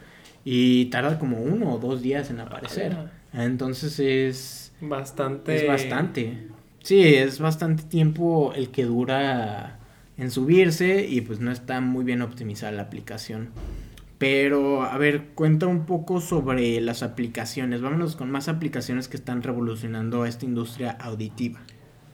y 0.44 0.86
tarda 0.86 1.18
como 1.18 1.40
uno 1.40 1.74
o 1.74 1.78
dos 1.78 2.02
días 2.02 2.30
en 2.30 2.40
aparecer. 2.40 2.96
Entonces 3.32 3.98
es... 3.98 4.72
Bastante... 4.80 5.56
Es 5.56 5.68
bastante. 5.68 6.48
Sí, 6.82 7.02
es 7.14 7.38
bastante 7.38 7.84
tiempo 7.84 8.52
el 8.54 8.70
que 8.70 8.84
dura 8.84 9.78
en 10.16 10.30
subirse 10.30 11.06
y 11.06 11.20
pues 11.20 11.40
no 11.40 11.52
está 11.52 11.80
muy 11.80 12.04
bien 12.04 12.22
optimizada 12.22 12.72
la 12.72 12.82
aplicación. 12.82 13.50
Pero, 14.18 14.82
a 14.82 14.98
ver, 14.98 15.30
cuenta 15.34 15.66
un 15.66 15.84
poco 15.84 16.20
sobre 16.20 16.80
las 16.80 17.02
aplicaciones. 17.02 17.80
Vámonos 17.80 18.14
con 18.14 18.30
más 18.30 18.48
aplicaciones 18.48 19.08
que 19.08 19.16
están 19.16 19.42
revolucionando 19.42 20.26
esta 20.26 20.44
industria 20.44 20.92
auditiva. 20.92 21.60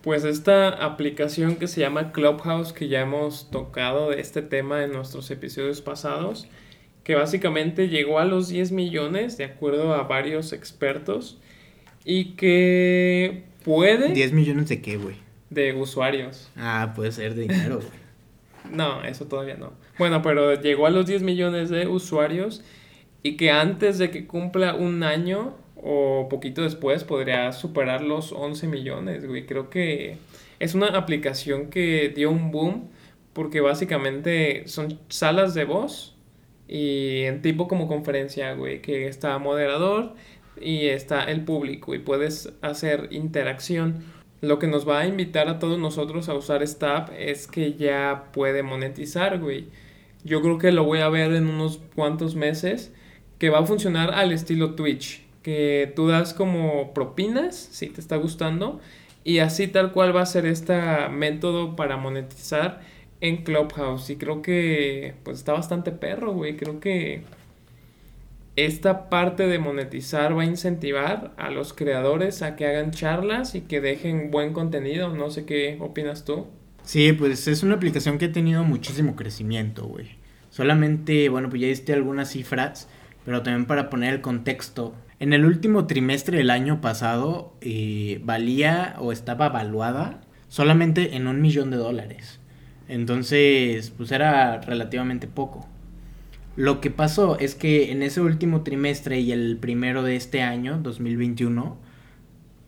Pues 0.00 0.24
esta 0.24 0.68
aplicación 0.86 1.56
que 1.56 1.66
se 1.66 1.82
llama 1.82 2.12
Clubhouse, 2.12 2.72
que 2.72 2.88
ya 2.88 3.00
hemos 3.00 3.50
tocado 3.50 4.08
de 4.10 4.20
este 4.20 4.40
tema 4.40 4.84
en 4.84 4.92
nuestros 4.92 5.30
episodios 5.30 5.82
pasados, 5.82 6.48
que 7.08 7.14
básicamente 7.14 7.88
llegó 7.88 8.18
a 8.18 8.26
los 8.26 8.48
10 8.48 8.70
millones, 8.72 9.38
de 9.38 9.46
acuerdo 9.46 9.94
a 9.94 10.02
varios 10.02 10.52
expertos, 10.52 11.38
y 12.04 12.32
que 12.32 13.44
puede... 13.64 14.12
¿10 14.12 14.32
millones 14.32 14.68
de 14.68 14.82
qué, 14.82 14.98
güey? 14.98 15.16
De 15.48 15.72
usuarios. 15.72 16.50
Ah, 16.54 16.92
puede 16.94 17.12
ser 17.12 17.34
de 17.34 17.44
dinero, 17.44 17.76
güey. 17.76 18.76
No, 18.76 19.02
eso 19.04 19.24
todavía 19.24 19.56
no. 19.56 19.72
Bueno, 19.98 20.20
pero 20.20 20.60
llegó 20.60 20.84
a 20.84 20.90
los 20.90 21.06
10 21.06 21.22
millones 21.22 21.70
de 21.70 21.86
usuarios 21.86 22.62
y 23.22 23.38
que 23.38 23.52
antes 23.52 23.96
de 23.96 24.10
que 24.10 24.26
cumpla 24.26 24.74
un 24.74 25.02
año 25.02 25.56
o 25.76 26.28
poquito 26.28 26.60
después 26.60 27.04
podría 27.04 27.52
superar 27.52 28.02
los 28.02 28.32
11 28.32 28.66
millones, 28.66 29.26
güey. 29.26 29.46
Creo 29.46 29.70
que 29.70 30.18
es 30.58 30.74
una 30.74 30.88
aplicación 30.88 31.70
que 31.70 32.12
dio 32.14 32.30
un 32.30 32.50
boom 32.50 32.90
porque 33.32 33.62
básicamente 33.62 34.68
son 34.68 34.98
salas 35.08 35.54
de 35.54 35.64
voz 35.64 36.17
y 36.68 37.22
en 37.22 37.42
tipo 37.42 37.66
como 37.66 37.88
conferencia, 37.88 38.52
güey, 38.54 38.82
que 38.82 39.08
está 39.08 39.38
moderador 39.38 40.14
y 40.60 40.86
está 40.86 41.24
el 41.24 41.44
público 41.44 41.94
y 41.94 41.98
puedes 41.98 42.52
hacer 42.62 43.08
interacción 43.10 44.04
lo 44.40 44.58
que 44.58 44.68
nos 44.68 44.88
va 44.88 45.00
a 45.00 45.06
invitar 45.06 45.48
a 45.48 45.58
todos 45.58 45.78
nosotros 45.78 46.28
a 46.28 46.34
usar 46.34 46.62
esta 46.62 47.06
es 47.18 47.46
que 47.46 47.74
ya 47.74 48.28
puede 48.32 48.62
monetizar, 48.62 49.38
güey. 49.40 49.66
Yo 50.24 50.42
creo 50.42 50.58
que 50.58 50.72
lo 50.72 50.84
voy 50.84 51.00
a 51.00 51.08
ver 51.08 51.32
en 51.32 51.48
unos 51.48 51.80
cuantos 51.94 52.36
meses, 52.36 52.92
que 53.38 53.50
va 53.50 53.60
a 53.60 53.66
funcionar 53.66 54.14
al 54.14 54.32
estilo 54.32 54.74
Twitch, 54.74 55.22
que 55.42 55.92
tú 55.96 56.08
das 56.08 56.34
como 56.34 56.92
propinas, 56.92 57.56
si 57.56 57.88
te 57.88 58.00
está 58.00 58.16
gustando, 58.16 58.80
y 59.24 59.38
así 59.38 59.68
tal 59.68 59.92
cual 59.92 60.14
va 60.14 60.22
a 60.22 60.26
ser 60.26 60.46
este 60.46 60.76
método 61.10 61.76
para 61.76 61.96
monetizar 61.96 62.80
en 63.20 63.44
Clubhouse. 63.44 64.10
Y 64.10 64.16
creo 64.16 64.42
que 64.42 65.14
pues 65.22 65.38
está 65.38 65.52
bastante 65.52 65.92
perro, 65.92 66.32
güey. 66.32 66.56
Creo 66.56 66.80
que 66.80 67.22
esta 68.56 69.08
parte 69.08 69.46
de 69.46 69.58
monetizar 69.58 70.36
va 70.36 70.42
a 70.42 70.46
incentivar 70.46 71.32
a 71.36 71.50
los 71.50 71.72
creadores 71.72 72.42
a 72.42 72.56
que 72.56 72.66
hagan 72.66 72.90
charlas 72.90 73.54
y 73.54 73.62
que 73.62 73.80
dejen 73.80 74.30
buen 74.30 74.52
contenido. 74.52 75.14
No 75.14 75.30
sé 75.30 75.44
qué 75.44 75.78
opinas 75.80 76.24
tú. 76.24 76.46
Sí, 76.82 77.12
pues 77.12 77.46
es 77.48 77.62
una 77.62 77.74
aplicación 77.74 78.18
que 78.18 78.26
ha 78.26 78.32
tenido 78.32 78.64
muchísimo 78.64 79.14
crecimiento, 79.14 79.86
güey. 79.86 80.16
Solamente, 80.50 81.28
bueno, 81.28 81.50
pues 81.50 81.62
ya 81.62 81.68
diste 81.68 81.92
algunas 81.92 82.30
cifras, 82.30 82.88
pero 83.24 83.42
también 83.42 83.66
para 83.66 83.90
poner 83.90 84.14
el 84.14 84.20
contexto. 84.20 84.94
En 85.20 85.32
el 85.32 85.44
último 85.44 85.86
trimestre 85.86 86.38
del 86.38 86.50
año 86.50 86.80
pasado 86.80 87.52
eh, 87.60 88.20
valía 88.24 88.96
o 88.98 89.12
estaba 89.12 89.46
evaluada 89.46 90.20
solamente 90.48 91.16
en 91.16 91.26
un 91.26 91.42
millón 91.42 91.70
de 91.70 91.76
dólares. 91.76 92.40
Entonces, 92.88 93.90
pues 93.96 94.10
era 94.12 94.60
relativamente 94.60 95.26
poco. 95.26 95.66
Lo 96.56 96.80
que 96.80 96.90
pasó 96.90 97.38
es 97.38 97.54
que 97.54 97.92
en 97.92 98.02
ese 98.02 98.20
último 98.20 98.62
trimestre 98.62 99.20
y 99.20 99.30
el 99.30 99.58
primero 99.58 100.02
de 100.02 100.16
este 100.16 100.42
año, 100.42 100.80
2021, 100.82 101.78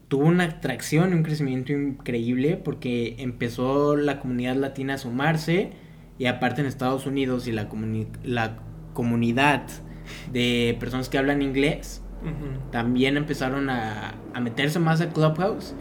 tuvo 0.08 0.24
una 0.24 0.44
atracción 0.44 1.10
y 1.10 1.14
un 1.14 1.22
crecimiento 1.22 1.72
increíble 1.72 2.56
porque 2.56 3.16
empezó 3.18 3.96
la 3.96 4.20
comunidad 4.20 4.56
latina 4.56 4.94
a 4.94 4.98
sumarse 4.98 5.70
y 6.18 6.26
aparte 6.26 6.60
en 6.60 6.66
Estados 6.66 7.06
Unidos 7.06 7.46
y 7.46 7.52
la, 7.52 7.68
la 8.22 8.58
comunidad 8.92 9.62
de 10.32 10.76
personas 10.78 11.08
que 11.08 11.18
hablan 11.18 11.42
inglés 11.42 12.02
también 12.70 13.16
empezaron 13.16 13.70
a, 13.70 14.14
a 14.34 14.40
meterse 14.40 14.78
más 14.78 15.00
a 15.00 15.08
Clubhouse 15.08 15.74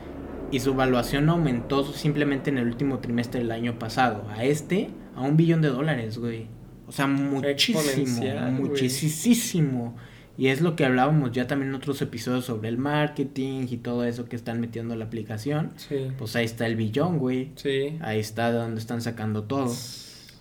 y 0.51 0.59
su 0.59 0.71
evaluación 0.71 1.29
aumentó 1.29 1.83
simplemente 1.85 2.49
en 2.49 2.57
el 2.57 2.67
último 2.67 2.99
trimestre 2.99 3.41
del 3.41 3.51
año 3.51 3.79
pasado. 3.79 4.27
A 4.29 4.43
este, 4.43 4.89
a 5.15 5.21
un 5.21 5.37
billón 5.37 5.61
de 5.61 5.69
dólares, 5.69 6.17
güey. 6.17 6.47
O 6.87 6.91
sea, 6.91 7.07
muchísimo, 7.07 8.51
muchísimo. 8.51 9.95
Y 10.37 10.47
es 10.47 10.61
lo 10.61 10.77
que 10.77 10.85
hablábamos 10.85 11.33
ya 11.33 11.47
también 11.47 11.69
en 11.69 11.75
otros 11.75 12.01
episodios 12.01 12.45
sobre 12.45 12.69
el 12.69 12.77
marketing 12.77 13.67
y 13.69 13.77
todo 13.77 14.05
eso 14.05 14.25
que 14.25 14.37
están 14.37 14.61
metiendo 14.61 14.95
la 14.95 15.05
aplicación. 15.05 15.71
Sí. 15.75 16.07
Pues 16.17 16.35
ahí 16.37 16.45
está 16.45 16.65
el 16.65 16.77
billón, 16.77 17.19
güey. 17.19 17.51
Sí. 17.55 17.97
Ahí 17.99 18.19
está 18.19 18.51
de 18.51 18.57
donde 18.57 18.79
están 18.79 19.01
sacando 19.01 19.43
todo. 19.43 19.71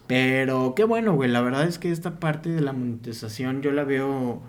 Pero 0.06 0.74
qué 0.76 0.84
bueno, 0.84 1.14
güey. 1.14 1.28
La 1.28 1.42
verdad 1.42 1.64
es 1.64 1.78
que 1.78 1.90
esta 1.90 2.20
parte 2.20 2.48
de 2.48 2.60
la 2.60 2.72
monetización 2.72 3.60
yo 3.60 3.72
la 3.72 3.82
veo 3.82 4.40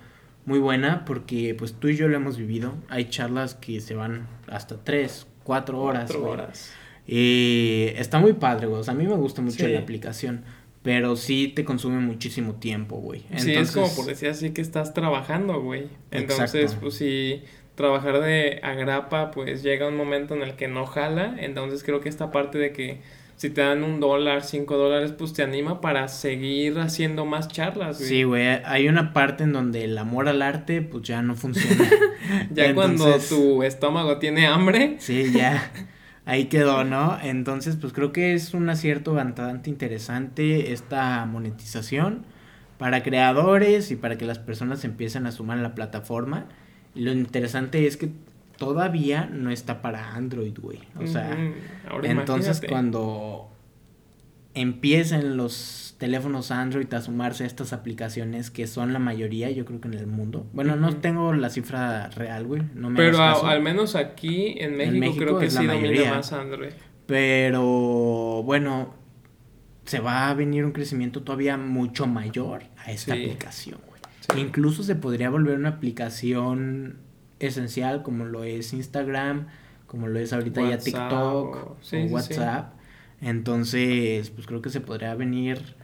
muy 0.46 0.60
buena 0.60 1.04
porque 1.06 1.56
pues 1.56 1.74
tú 1.74 1.90
y 1.90 1.96
yo 1.96 2.08
lo 2.08 2.16
hemos 2.16 2.38
vivido. 2.38 2.76
Hay 2.88 3.06
charlas 3.10 3.56
que 3.56 3.82
se 3.82 3.96
van 3.96 4.28
hasta 4.48 4.78
tres, 4.84 5.28
cuatro 5.50 5.82
horas. 5.82 6.12
Cuatro 6.12 6.30
horas. 6.30 6.72
Y 7.08 7.88
está 7.96 8.20
muy 8.20 8.34
padre, 8.34 8.68
güey. 8.68 8.82
O 8.82 8.84
sea, 8.84 8.94
a 8.94 8.98
mí 8.98 9.08
me 9.08 9.16
gusta 9.16 9.42
mucho 9.42 9.68
la 9.68 9.80
aplicación 9.80 10.44
pero 10.82 11.16
sí 11.16 11.52
te 11.54 11.66
consume 11.66 12.00
muchísimo 12.00 12.56
tiempo, 12.56 12.98
güey. 12.98 13.24
Sí, 13.36 13.54
es 13.54 13.72
como 13.72 13.94
por 13.96 14.06
decir 14.06 14.30
así 14.30 14.52
que 14.52 14.62
estás 14.62 14.94
trabajando, 14.94 15.62
güey. 15.62 15.90
Entonces, 16.10 16.76
pues 16.80 16.94
si 16.96 17.44
trabajar 17.76 18.22
de 18.22 18.60
agrapa, 18.64 19.32
pues 19.32 19.62
llega 19.62 19.88
un 19.88 19.98
momento 19.98 20.36
en 20.36 20.42
el 20.42 20.56
que 20.56 20.68
no 20.68 20.86
jala. 20.86 21.36
Entonces 21.40 21.84
creo 21.84 22.00
que 22.00 22.08
esta 22.08 22.32
parte 22.32 22.58
de 22.58 22.72
que 22.72 23.02
si 23.40 23.50
te 23.50 23.62
dan 23.62 23.86
un 23.86 24.02
dólar, 24.02 24.44
cinco 24.44 24.76
dólares, 24.76 25.14
pues 25.18 25.32
te 25.32 25.44
anima 25.44 25.80
para 25.80 26.10
seguir 26.10 26.78
haciendo 26.78 27.26
más 27.26 27.48
charlas, 27.48 27.98
güey. 27.98 28.10
Sí, 28.10 28.24
güey. 28.24 28.46
Hay 28.66 28.90
una 28.90 29.14
parte 29.14 29.46
en 29.46 29.54
donde 29.54 29.86
el 29.86 29.98
amor 29.98 30.28
al 30.28 30.42
arte, 30.42 30.82
pues 30.82 31.04
ya 31.04 31.22
no 31.22 31.38
funciona. 31.38 31.90
ya 32.52 32.76
cuando 32.76 33.18
tu 33.18 33.64
estómago 33.64 34.18
tiene 34.18 34.46
hambre. 34.46 34.98
Sí, 35.00 35.32
ya. 35.32 35.72
ahí 36.26 36.48
quedó, 36.48 36.84
¿no? 36.84 37.18
Entonces, 37.24 37.78
pues 37.78 37.94
creo 37.94 38.12
que 38.12 38.34
es 38.34 38.54
un 38.54 38.70
acierto 38.70 39.14
bastante 39.14 39.70
interesante 39.70 40.74
esta 40.74 41.26
monetización 41.26 42.26
para 42.78 43.04
creadores 43.04 43.90
y 43.90 43.96
para 43.96 44.18
que 44.18 44.26
las 44.26 44.40
personas 44.40 44.84
empiecen 44.84 45.26
a 45.26 45.32
sumar 45.32 45.60
a 45.60 45.62
la 45.62 45.76
plataforma. 45.76 46.48
Y 46.94 47.04
lo 47.04 47.14
interesante 47.14 47.88
es 47.88 47.96
que 47.96 48.12
todavía 48.60 49.26
no 49.26 49.50
está 49.50 49.82
para 49.82 50.14
Android, 50.14 50.54
güey. 50.60 50.80
O 51.00 51.08
sea, 51.08 51.36
entonces 52.04 52.62
cuando 52.70 53.50
empiecen 54.54 55.38
los 55.38 55.96
teléfonos 55.98 56.52
Android 56.52 56.92
a 56.94 57.02
sumarse 57.02 57.44
a 57.44 57.48
estas 57.48 57.74
aplicaciones 57.74 58.52
que 58.52 58.68
son 58.68 58.94
la 58.94 59.00
mayoría, 59.00 59.50
yo 59.50 59.66
creo 59.66 59.82
que 59.82 59.88
en 59.88 59.94
el 59.96 60.08
mundo. 60.08 60.46
Bueno, 60.54 60.76
no 60.76 60.98
tengo 60.98 61.34
la 61.34 61.50
cifra 61.50 62.10
real, 62.10 62.46
güey. 62.46 62.62
No 62.76 62.90
me 62.90 62.98
Pero 62.98 63.20
al 63.22 63.62
menos 63.62 63.96
aquí 63.96 64.56
en 64.60 64.78
México, 64.78 65.16
creo 65.18 65.40
que 65.40 65.50
sí 65.50 65.66
domina 65.66 66.16
más 66.16 66.34
Android. 66.34 66.72
Pero 67.06 68.44
bueno, 68.44 68.94
se 69.86 70.00
va 70.00 70.30
a 70.30 70.34
venir 70.36 70.66
un 70.66 70.72
crecimiento 70.72 71.24
todavía 71.24 71.58
mucho 71.58 72.06
mayor 72.06 72.64
a 72.78 72.92
esta 72.92 73.14
aplicación, 73.14 73.80
güey. 73.88 74.00
Incluso 74.42 74.84
se 74.84 74.96
podría 74.96 75.30
volver 75.30 75.58
una 75.58 75.70
aplicación 75.70 76.98
esencial 77.40 78.04
como 78.04 78.26
lo 78.26 78.44
es 78.44 78.74
Instagram, 78.74 79.48
como 79.88 80.08
lo 80.08 80.20
es 80.20 80.34
ahorita 80.34 80.70
ya 80.70 80.78
TikTok 80.78 81.56
o, 81.56 81.78
WhatsApp. 82.10 82.74
Entonces, 83.22 84.30
pues 84.30 84.48
creo 84.48 84.62
que 84.62 84.70
se 84.70 84.82
podría 84.82 85.14
venir 85.16 85.76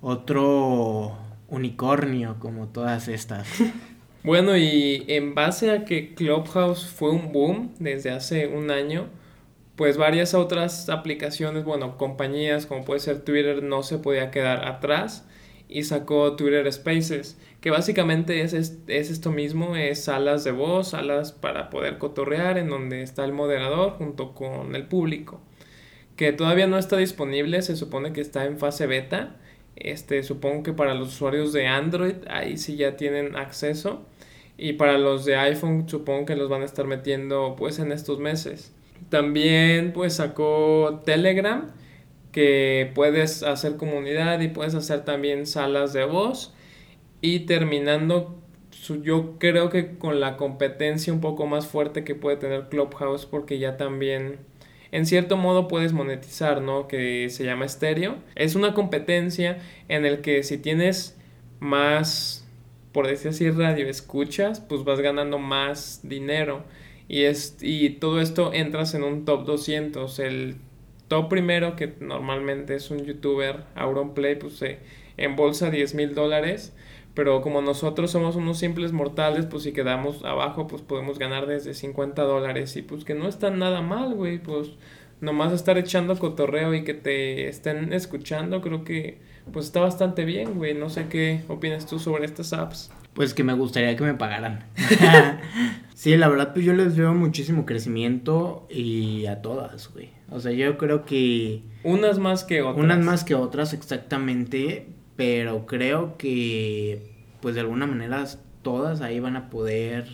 otro 0.00 1.18
unicornio 1.48 2.36
como 2.38 2.68
todas 2.68 3.08
estas. 3.08 3.48
Bueno, 4.24 4.56
y 4.56 5.04
en 5.08 5.34
base 5.34 5.70
a 5.70 5.84
que 5.84 6.14
Clubhouse 6.14 6.86
fue 6.86 7.10
un 7.10 7.30
boom 7.30 7.74
desde 7.78 8.10
hace 8.10 8.46
un 8.46 8.70
año, 8.70 9.10
pues 9.76 9.98
varias 9.98 10.32
otras 10.32 10.88
aplicaciones, 10.88 11.62
bueno, 11.64 11.98
compañías 11.98 12.64
como 12.64 12.86
puede 12.86 13.00
ser 13.00 13.20
Twitter 13.20 13.62
no 13.62 13.82
se 13.82 13.98
podía 13.98 14.30
quedar 14.30 14.66
atrás 14.66 15.26
y 15.68 15.84
sacó 15.84 16.36
Twitter 16.36 16.70
Spaces, 16.72 17.38
que 17.60 17.70
básicamente 17.70 18.42
es, 18.42 18.52
es, 18.52 18.78
esto 18.86 19.30
mismo, 19.30 19.76
es 19.76 20.04
salas 20.04 20.44
de 20.44 20.52
voz, 20.52 20.90
salas 20.90 21.32
para 21.32 21.70
poder 21.70 21.98
cotorrear 21.98 22.58
en 22.58 22.68
donde 22.68 23.02
está 23.02 23.24
el 23.24 23.32
moderador 23.32 23.92
junto 23.92 24.34
con 24.34 24.74
el 24.74 24.86
público, 24.86 25.40
que 26.16 26.32
todavía 26.32 26.66
no 26.66 26.78
está 26.78 26.96
disponible, 26.96 27.62
se 27.62 27.76
supone 27.76 28.12
que 28.12 28.20
está 28.20 28.44
en 28.44 28.58
fase 28.58 28.86
beta, 28.86 29.36
este, 29.76 30.22
supongo 30.22 30.62
que 30.62 30.72
para 30.72 30.94
los 30.94 31.08
usuarios 31.08 31.52
de 31.52 31.66
Android 31.66 32.14
ahí 32.28 32.56
sí 32.56 32.76
ya 32.76 32.96
tienen 32.96 33.34
acceso 33.36 34.06
y 34.56 34.74
para 34.74 34.98
los 34.98 35.24
de 35.24 35.36
iPhone 35.36 35.88
supongo 35.88 36.26
que 36.26 36.36
los 36.36 36.48
van 36.48 36.62
a 36.62 36.64
estar 36.64 36.86
metiendo 36.86 37.56
pues 37.58 37.78
en 37.78 37.90
estos 37.90 38.20
meses. 38.20 38.72
También 39.08 39.92
pues 39.92 40.14
sacó 40.14 41.02
Telegram 41.04 41.72
que 42.34 42.90
puedes 42.94 43.42
hacer 43.42 43.76
comunidad 43.76 44.40
y 44.40 44.48
puedes 44.48 44.74
hacer 44.74 45.06
también 45.06 45.46
salas 45.46 45.92
de 45.92 46.04
voz 46.04 46.52
y 47.20 47.40
terminando 47.46 48.38
yo 49.02 49.38
creo 49.38 49.70
que 49.70 49.96
con 49.96 50.20
la 50.20 50.36
competencia 50.36 51.12
un 51.12 51.20
poco 51.20 51.46
más 51.46 51.66
fuerte 51.66 52.04
que 52.04 52.14
puede 52.14 52.36
tener 52.36 52.68
Clubhouse 52.68 53.24
porque 53.24 53.58
ya 53.58 53.76
también 53.76 54.40
en 54.92 55.06
cierto 55.06 55.36
modo 55.36 55.68
puedes 55.68 55.92
monetizar, 55.92 56.60
¿no? 56.60 56.86
Que 56.86 57.30
se 57.30 57.44
llama 57.44 57.64
estéreo. 57.64 58.16
Es 58.34 58.54
una 58.54 58.74
competencia 58.74 59.58
en 59.88 60.04
el 60.04 60.20
que 60.20 60.42
si 60.42 60.58
tienes 60.58 61.16
más 61.60 62.44
por 62.94 63.08
decir 63.08 63.30
así, 63.30 63.50
radio 63.50 63.88
escuchas, 63.88 64.60
pues 64.60 64.84
vas 64.84 65.00
ganando 65.00 65.40
más 65.40 66.00
dinero. 66.04 66.62
Y, 67.08 67.22
es, 67.22 67.56
y 67.60 67.90
todo 67.90 68.20
esto 68.20 68.52
entras 68.54 68.94
en 68.94 69.02
un 69.02 69.24
top 69.24 69.44
200. 69.46 70.20
El 70.20 70.58
top 71.08 71.28
primero, 71.28 71.76
que 71.76 71.94
normalmente 72.00 72.74
es 72.74 72.90
un 72.90 73.04
youtuber, 73.04 73.64
Auronplay, 73.74 74.38
pues 74.38 74.54
se 74.54 74.78
embolsa 75.16 75.70
10 75.70 75.94
mil 75.94 76.14
dólares. 76.14 76.74
Pero 77.14 77.42
como 77.42 77.62
nosotros 77.62 78.10
somos 78.10 78.34
unos 78.34 78.58
simples 78.58 78.92
mortales, 78.92 79.46
pues 79.46 79.62
si 79.62 79.72
quedamos 79.72 80.24
abajo, 80.24 80.66
pues 80.66 80.82
podemos 80.82 81.18
ganar 81.18 81.46
desde 81.46 81.72
50 81.72 82.22
dólares. 82.22 82.76
Y 82.76 82.82
pues 82.82 83.04
que 83.04 83.14
no 83.14 83.28
está 83.28 83.50
nada 83.50 83.82
mal, 83.82 84.14
güey. 84.14 84.38
Pues 84.38 84.70
nomás 85.20 85.52
estar 85.52 85.78
echando 85.78 86.18
cotorreo 86.18 86.74
y 86.74 86.82
que 86.82 86.94
te 86.94 87.48
estén 87.48 87.92
escuchando, 87.92 88.60
creo 88.60 88.84
que 88.84 89.18
pues 89.52 89.66
está 89.66 89.80
bastante 89.80 90.24
bien, 90.24 90.54
güey. 90.54 90.74
No 90.74 90.90
sé 90.90 91.06
qué 91.08 91.42
opinas 91.48 91.86
tú 91.86 92.00
sobre 92.00 92.24
estas 92.24 92.52
apps. 92.52 92.90
Pues 93.12 93.32
que 93.32 93.44
me 93.44 93.52
gustaría 93.52 93.94
que 93.94 94.02
me 94.02 94.14
pagaran. 94.14 94.64
sí, 95.94 96.16
la 96.16 96.28
verdad, 96.28 96.52
pues 96.52 96.64
yo 96.64 96.72
les 96.72 96.96
veo 96.96 97.14
muchísimo 97.14 97.64
crecimiento 97.64 98.66
y 98.68 99.26
a 99.26 99.40
todas, 99.40 99.92
güey. 99.92 100.10
O 100.30 100.40
sea, 100.40 100.52
yo 100.52 100.78
creo 100.78 101.04
que... 101.04 101.62
Unas 101.82 102.18
más 102.18 102.44
que 102.44 102.62
otras. 102.62 102.84
Unas 102.84 103.04
más 103.04 103.24
que 103.24 103.34
otras, 103.34 103.72
exactamente. 103.72 104.88
Pero 105.16 105.66
creo 105.66 106.16
que, 106.16 107.12
pues 107.40 107.54
de 107.54 107.60
alguna 107.60 107.86
manera, 107.86 108.24
todas 108.62 109.00
ahí 109.00 109.20
van 109.20 109.36
a 109.36 109.50
poder... 109.50 110.08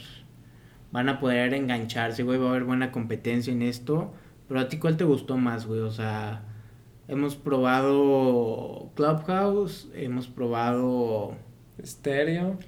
Van 0.93 1.09
a 1.09 1.21
poder 1.21 1.55
engancharse, 1.55 2.23
güey. 2.23 2.39
Va 2.39 2.47
a 2.47 2.51
haber 2.51 2.65
buena 2.65 2.91
competencia 2.91 3.53
en 3.53 3.63
esto. 3.63 4.13
Pero 4.49 4.61
a 4.61 4.69
ti, 4.69 4.79
¿cuál 4.79 4.97
te 4.97 5.05
gustó 5.05 5.37
más, 5.37 5.67
güey? 5.67 5.81
O 5.81 5.93
sea, 5.93 6.43
hemos 7.09 7.37
probado 7.37 8.91
Clubhouse, 8.95 9.89
hemos 9.95 10.27
probado... 10.27 11.37
Stereo. 11.85 12.59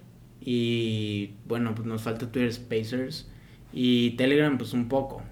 Y 0.41 1.35
bueno, 1.47 1.75
pues 1.75 1.87
nos 1.87 2.03
falta 2.03 2.31
Twitter 2.31 2.53
Spacers. 2.53 3.29
Y 3.73 4.11
Telegram, 4.13 4.57
pues 4.59 4.73
un 4.73 4.89
poco. 4.89 5.23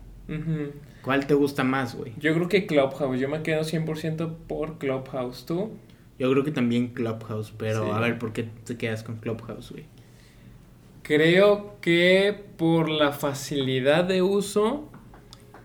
¿Cuál 1.02 1.26
te 1.26 1.34
gusta 1.34 1.64
más, 1.64 1.94
güey? 1.94 2.12
Yo 2.18 2.34
creo 2.34 2.48
que 2.48 2.66
Clubhouse. 2.66 3.18
Yo 3.18 3.28
me 3.28 3.42
quedo 3.42 3.62
100% 3.62 4.36
por 4.46 4.78
Clubhouse. 4.78 5.46
¿Tú? 5.46 5.70
Yo 6.18 6.30
creo 6.30 6.44
que 6.44 6.50
también 6.50 6.88
Clubhouse. 6.88 7.52
Pero 7.56 7.92
a 7.94 8.00
ver, 8.00 8.18
¿por 8.18 8.32
qué 8.32 8.48
te 8.64 8.76
quedas 8.76 9.02
con 9.02 9.16
Clubhouse, 9.16 9.72
güey? 9.72 9.84
Creo 11.02 11.80
que 11.80 12.38
por 12.56 12.88
la 12.88 13.12
facilidad 13.12 14.04
de 14.04 14.22
uso 14.22 14.90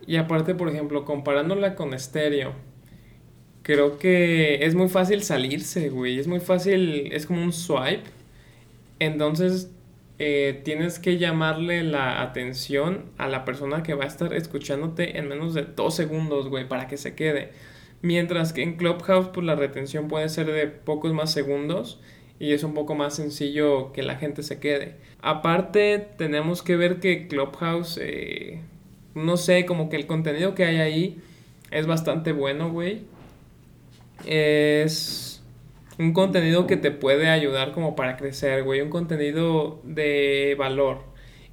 y 0.08 0.18
aparte, 0.18 0.56
por 0.56 0.70
ejemplo, 0.70 1.04
comparándola 1.04 1.76
con 1.76 1.94
estéreo, 1.94 2.54
creo 3.64 3.98
que 3.98 4.66
es 4.66 4.76
muy 4.76 4.88
fácil 4.88 5.24
salirse, 5.24 5.90
güey. 5.90 6.20
Es 6.20 6.28
muy 6.28 6.40
fácil, 6.40 7.12
es 7.12 7.26
como 7.26 7.44
un 7.44 7.52
swipe. 7.52 8.04
Entonces, 9.00 9.75
eh, 10.20 10.62
tienes 10.64 11.00
que 11.00 11.18
llamarle 11.18 11.84
la 11.84 12.22
atención 12.22 13.06
a 13.18 13.28
la 13.28 13.46
persona 13.46 13.84
que 13.84 13.94
va 13.94 14.06
a 14.06 14.08
estar 14.08 14.34
escuchándote 14.34 15.18
en 15.18 15.28
menos 15.28 15.54
de 15.54 15.64
dos 15.64 15.96
segundos, 15.96 16.50
güey, 16.50 16.68
para 16.68 16.88
que 16.88 16.98
se 16.98 17.16
quede. 17.16 17.52
Mientras 18.02 18.54
que 18.54 18.62
en 18.62 18.78
Clubhouse, 18.78 19.30
pues 19.30 19.46
la 19.46 19.56
retención 19.56 20.08
puede 20.08 20.30
ser 20.30 20.52
de 20.52 20.68
pocos 20.68 21.14
más 21.14 21.32
segundos 21.32 22.00
y 22.40 22.54
es 22.54 22.64
un 22.64 22.74
poco 22.74 22.96
más 22.96 23.16
sencillo 23.16 23.92
que 23.94 24.04
la 24.04 24.16
gente 24.16 24.44
se 24.44 24.60
quede. 24.60 24.96
Aparte, 25.22 26.08
tenemos 26.18 26.62
que 26.62 26.76
ver 26.76 27.00
que 27.00 27.28
Clubhouse 27.28 28.00
eh, 28.02 28.62
no 29.16 29.38
sé, 29.38 29.66
como 29.66 29.90
que 29.90 29.96
el 29.96 30.06
contenido 30.06 30.54
que 30.54 30.66
hay 30.66 30.78
ahí 30.78 31.18
es 31.72 31.88
bastante 31.88 32.34
bueno, 32.34 32.70
güey. 32.70 33.04
Es 34.26 35.25
un 35.98 36.14
contenido 36.14 36.68
que 36.68 36.78
te 36.78 36.92
puede 36.92 37.30
ayudar 37.30 37.72
como 37.72 37.96
para 37.96 38.18
crecer, 38.18 38.64
güey. 38.64 38.82
Un 38.82 38.90
contenido 38.90 39.82
de 39.84 40.56
valor. 40.58 41.04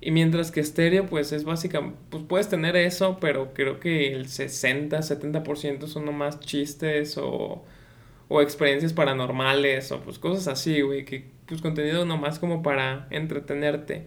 Y 0.00 0.10
mientras 0.10 0.50
que 0.50 0.60
estéreo, 0.60 1.06
pues 1.06 1.32
es 1.32 1.44
básicamente, 1.44 1.98
pues 2.10 2.24
puedes 2.24 2.48
tener 2.48 2.76
eso, 2.76 3.18
pero 3.20 3.54
creo 3.54 3.78
que 3.78 4.12
el 4.12 4.28
60, 4.28 4.98
70% 4.98 5.86
son 5.86 6.04
nomás 6.06 6.40
chistes 6.40 7.16
o, 7.18 7.64
o 8.28 8.42
experiencias 8.42 8.92
paranormales 8.92 9.92
o 9.92 10.00
pues 10.00 10.18
cosas 10.18 10.48
así, 10.48 10.80
güey. 10.80 11.04
Que 11.04 11.30
pues 11.46 11.60
contenido 11.62 12.04
nomás 12.04 12.38
como 12.38 12.62
para 12.62 13.06
entretenerte. 13.10 14.06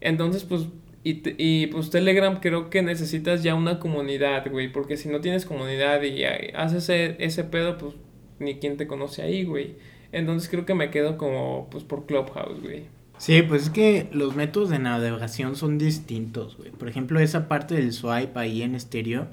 Entonces, 0.00 0.44
pues 0.44 0.66
y, 1.04 1.22
y 1.38 1.68
pues 1.68 1.90
Telegram 1.90 2.38
creo 2.40 2.70
que 2.70 2.82
necesitas 2.82 3.42
ya 3.42 3.54
una 3.54 3.78
comunidad, 3.80 4.50
güey, 4.50 4.70
porque 4.70 4.96
si 4.96 5.08
no 5.08 5.20
tienes 5.20 5.46
comunidad 5.46 6.02
y 6.02 6.24
haces 6.24 6.84
ese, 6.84 7.16
ese 7.18 7.44
pedo, 7.44 7.78
pues 7.78 7.94
ni 8.40 8.56
quien 8.56 8.76
te 8.76 8.86
conoce 8.86 9.22
ahí, 9.22 9.44
güey. 9.44 9.76
Entonces 10.12 10.48
creo 10.48 10.64
que 10.64 10.74
me 10.74 10.90
quedo 10.90 11.18
como, 11.18 11.68
pues 11.70 11.84
por 11.84 12.06
Clubhouse, 12.06 12.60
güey. 12.62 12.84
Sí, 13.18 13.42
pues 13.42 13.64
es 13.64 13.70
que 13.70 14.08
los 14.12 14.36
métodos 14.36 14.70
de 14.70 14.78
navegación 14.78 15.56
son 15.56 15.76
distintos, 15.76 16.56
güey. 16.56 16.70
Por 16.70 16.88
ejemplo, 16.88 17.18
esa 17.18 17.48
parte 17.48 17.74
del 17.74 17.92
swipe 17.92 18.38
ahí 18.38 18.62
en 18.62 18.74
estéreo 18.74 19.26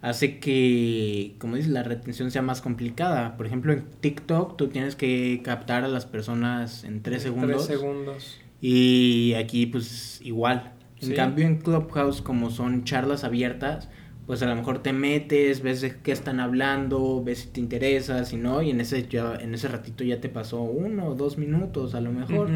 hace 0.00 0.38
que, 0.38 1.34
como 1.38 1.56
dices, 1.56 1.70
la 1.70 1.82
retención 1.82 2.30
sea 2.30 2.40
más 2.40 2.62
complicada. 2.62 3.36
Por 3.36 3.46
ejemplo, 3.46 3.72
en 3.72 3.84
TikTok 4.00 4.56
tú 4.56 4.68
tienes 4.68 4.96
que 4.96 5.42
captar 5.44 5.84
a 5.84 5.88
las 5.88 6.06
personas 6.06 6.84
en 6.84 7.02
tres 7.02 7.22
segundos. 7.22 7.66
Tres 7.66 7.78
segundos. 7.78 8.40
Y 8.60 9.34
aquí, 9.34 9.66
pues, 9.66 10.20
igual. 10.22 10.72
En 11.02 11.14
cambio, 11.14 11.46
en 11.46 11.58
Clubhouse, 11.58 12.22
como 12.22 12.50
son 12.50 12.84
charlas 12.84 13.22
abiertas, 13.22 13.90
pues 14.26 14.42
a 14.42 14.46
lo 14.46 14.56
mejor 14.56 14.82
te 14.82 14.92
metes, 14.92 15.62
ves 15.62 15.80
de 15.80 15.96
qué 16.02 16.10
están 16.10 16.40
hablando, 16.40 17.22
ves 17.22 17.40
si 17.40 17.48
te 17.48 17.60
interesa, 17.60 18.24
si 18.24 18.36
no, 18.36 18.60
y 18.60 18.70
en 18.70 18.80
ese, 18.80 19.06
ya, 19.06 19.36
en 19.36 19.54
ese 19.54 19.68
ratito 19.68 20.02
ya 20.02 20.20
te 20.20 20.28
pasó 20.28 20.62
uno 20.62 21.08
o 21.08 21.14
dos 21.14 21.38
minutos 21.38 21.94
a 21.94 22.00
lo 22.00 22.10
mejor. 22.10 22.50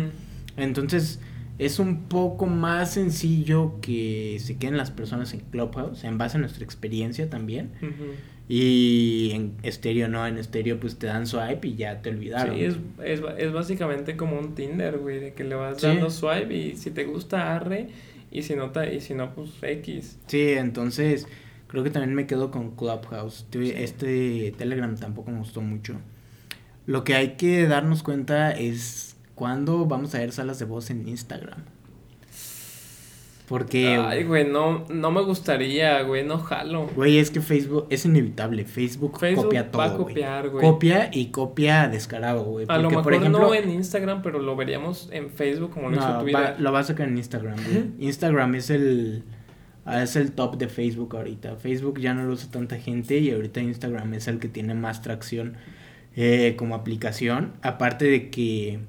Entonces, 0.57 1.21
es 1.59 1.79
un 1.79 2.05
poco 2.05 2.47
más 2.47 2.95
sencillo 2.95 3.75
que 3.81 4.39
se 4.41 4.57
queden 4.57 4.77
las 4.77 4.91
personas 4.91 5.33
en 5.33 5.41
Clubhouse, 5.41 6.03
en 6.05 6.19
base 6.19 6.39
a 6.39 6.41
nuestra 6.41 6.65
experiencia 6.65 7.31
también. 7.31 7.71
Y 8.49 9.31
en 9.33 9.53
estéreo 9.63 10.09
no, 10.09 10.27
en 10.27 10.39
estéreo 10.39 10.81
pues 10.81 10.99
te 10.99 11.07
dan 11.07 11.29
swipe 11.29 11.69
y 11.69 11.77
ya 11.77 12.03
te 12.03 12.11
olvidaron. 12.11 12.57
Sí, 12.57 12.65
es, 12.65 12.79
es, 13.05 13.21
es 13.39 13.53
básicamente 13.53 14.17
como 14.17 14.41
un 14.41 14.57
Tinder, 14.57 14.99
güey, 14.99 15.21
de 15.21 15.35
que 15.35 15.45
le 15.45 15.55
vas 15.55 15.81
dando 15.81 16.11
swipe 16.11 16.53
y 16.53 16.77
si 16.77 16.91
te 16.91 17.05
gusta 17.05 17.55
arre 17.55 17.91
y 18.33 18.43
si 18.43 18.57
no, 18.57 18.73
y 18.93 19.01
si 19.01 19.15
no, 19.15 19.35
pues 19.35 19.51
X. 19.63 20.19
Sí, 20.27 20.53
entonces 20.53 21.29
creo 21.71 21.85
que 21.85 21.91
también 21.91 22.15
me 22.15 22.27
quedo 22.27 22.51
con 22.51 22.73
Clubhouse. 22.73 23.47
Este 23.53 24.53
Telegram 24.59 24.97
tampoco 24.97 25.31
me 25.31 25.39
gustó 25.39 25.61
mucho. 25.61 25.95
Lo 26.87 27.05
que 27.05 27.15
hay 27.15 27.37
que 27.37 27.69
darnos 27.69 28.03
cuenta 28.03 28.51
es 28.51 29.17
cuándo 29.37 29.87
vamos 29.87 30.13
a 30.17 30.19
ver 30.19 30.33
salas 30.33 30.59
de 30.59 30.65
voz 30.65 30.91
en 30.91 31.07
Instagram. 31.07 31.61
Porque. 33.47 33.97
Ay, 33.97 34.25
güey, 34.25 34.49
no, 34.49 34.85
no 34.89 35.13
me 35.13 35.23
gustaría, 35.23 36.03
güey, 36.03 36.25
no 36.25 36.39
jalo. 36.39 36.89
Güey, 36.89 37.19
es 37.19 37.31
que 37.31 37.41
Facebook 37.41 37.87
es 37.89 38.05
inevitable. 38.05 38.65
Facebook, 38.65 39.13
copia 39.13 39.71
todo. 39.71 39.83
Va 39.83 39.87
a 39.87 39.97
copiar, 39.97 40.49
güey. 40.49 40.65
Copia 40.65 41.11
y 41.13 41.27
copia 41.27 41.87
descarado, 41.89 42.43
güey. 42.45 42.67
A 42.69 42.79
lo 42.79 42.91
mejor 42.91 43.05
por 43.05 43.15
ejemplo, 43.15 43.39
no 43.41 43.55
en 43.55 43.71
Instagram, 43.71 44.23
pero 44.23 44.41
lo 44.41 44.57
veríamos 44.57 45.09
en 45.13 45.31
Facebook 45.31 45.71
como 45.71 45.91
lo 45.91 45.97
hizo 45.97 46.19
Twitter. 46.19 46.57
lo 46.59 46.73
va 46.73 46.81
a 46.81 46.85
sacar 46.85 47.07
en 47.07 47.17
Instagram, 47.17 47.57
güey. 47.57 47.91
Instagram 48.01 48.57
es 48.57 48.71
el. 48.71 49.23
Ah, 49.85 50.03
es 50.03 50.17
el 50.17 50.33
top 50.33 50.57
de 50.59 50.69
Facebook 50.69 51.17
ahorita. 51.17 51.57
Facebook 51.57 52.01
ya 52.01 52.15
no 52.15 52.25
lo 52.25 52.35
usa 52.35 52.51
tanta 52.51 52.77
gente 52.77 53.19
y 53.19 53.31
ahorita 53.31 53.61
Instagram 53.61 54.15
es 54.15 54.29
el 54.29 54.39
que 54.39 54.49
tiene 54.49 54.75
más 54.75 55.03
tracción 55.03 55.57
eh, 56.17 56.55
como 56.57 56.75
aplicación. 56.75 57.53
Aparte 57.63 58.05
de 58.05 58.31
que, 58.31 58.81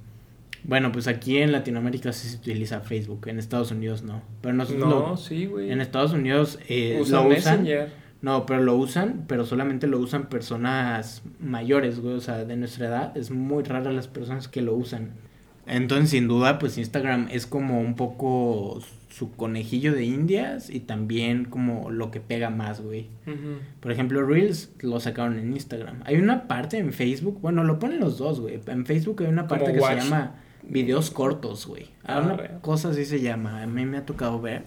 bueno, 0.64 0.92
pues 0.92 1.08
aquí 1.08 1.38
en 1.38 1.52
Latinoamérica 1.52 2.12
sí 2.12 2.28
se 2.28 2.38
utiliza 2.38 2.82
Facebook, 2.82 3.28
en 3.28 3.40
Estados 3.40 3.72
Unidos 3.72 4.04
no. 4.04 4.22
Pero 4.42 4.54
nosotros 4.54 4.90
no, 4.90 5.18
sí, 5.18 5.46
güey. 5.46 5.72
En 5.72 5.82
Estados 5.82 6.14
Unidos 6.14 6.60
eh, 6.68 7.02
lo 7.10 7.28
usan. 7.28 7.68
No, 8.22 8.46
pero 8.46 8.62
lo 8.62 8.76
usan, 8.76 9.26
pero 9.28 9.46
solamente 9.46 9.88
lo 9.88 9.98
usan 9.98 10.30
personas 10.30 11.24
mayores, 11.40 12.00
güey, 12.00 12.14
o 12.16 12.20
sea, 12.20 12.46
de 12.46 12.56
nuestra 12.56 12.88
edad. 12.88 13.18
Es 13.18 13.32
muy 13.32 13.64
rara 13.64 13.92
las 13.92 14.08
personas 14.08 14.48
que 14.48 14.62
lo 14.62 14.76
usan. 14.76 15.14
Entonces, 15.66 16.10
sin 16.10 16.28
duda, 16.28 16.60
pues 16.60 16.78
Instagram 16.78 17.28
es 17.32 17.46
como 17.46 17.82
un 17.82 17.96
poco 17.96 18.82
su 19.10 19.32
conejillo 19.32 19.94
de 19.94 20.06
indias 20.06 20.70
y 20.70 20.80
también 20.80 21.46
como 21.46 21.92
lo 21.92 22.12
que 22.12 22.20
pega 22.20 22.50
más, 22.50 22.82
güey. 22.82 23.10
Por 23.80 23.92
ejemplo, 23.92 24.26
Reels 24.26 24.72
lo 24.80 25.00
sacaron 25.00 25.38
en 25.38 25.52
Instagram. 25.52 26.02
Hay 26.06 26.16
una 26.16 26.48
parte 26.48 26.78
en 26.78 26.94
Facebook, 26.94 27.40
bueno, 27.42 27.64
lo 27.64 27.78
ponen 27.78 28.00
los 28.00 28.18
dos, 28.18 28.40
güey. 28.40 28.60
En 28.68 28.86
Facebook 28.86 29.22
hay 29.22 29.28
una 29.28 29.48
parte 29.48 29.74
que 29.74 29.82
se 29.82 29.96
llama 29.96 30.36
videos 30.64 31.12
cortos, 31.12 31.68
güey. 31.68 31.88
Ah, 32.04 32.22
una 32.22 32.60
cosa 32.62 32.90
así 32.90 33.06
se 33.06 33.22
llama. 33.22 33.62
A 33.62 33.68
mí 33.68 33.86
me 33.86 33.98
ha 33.98 34.06
tocado 34.06 34.42
ver. 34.42 34.64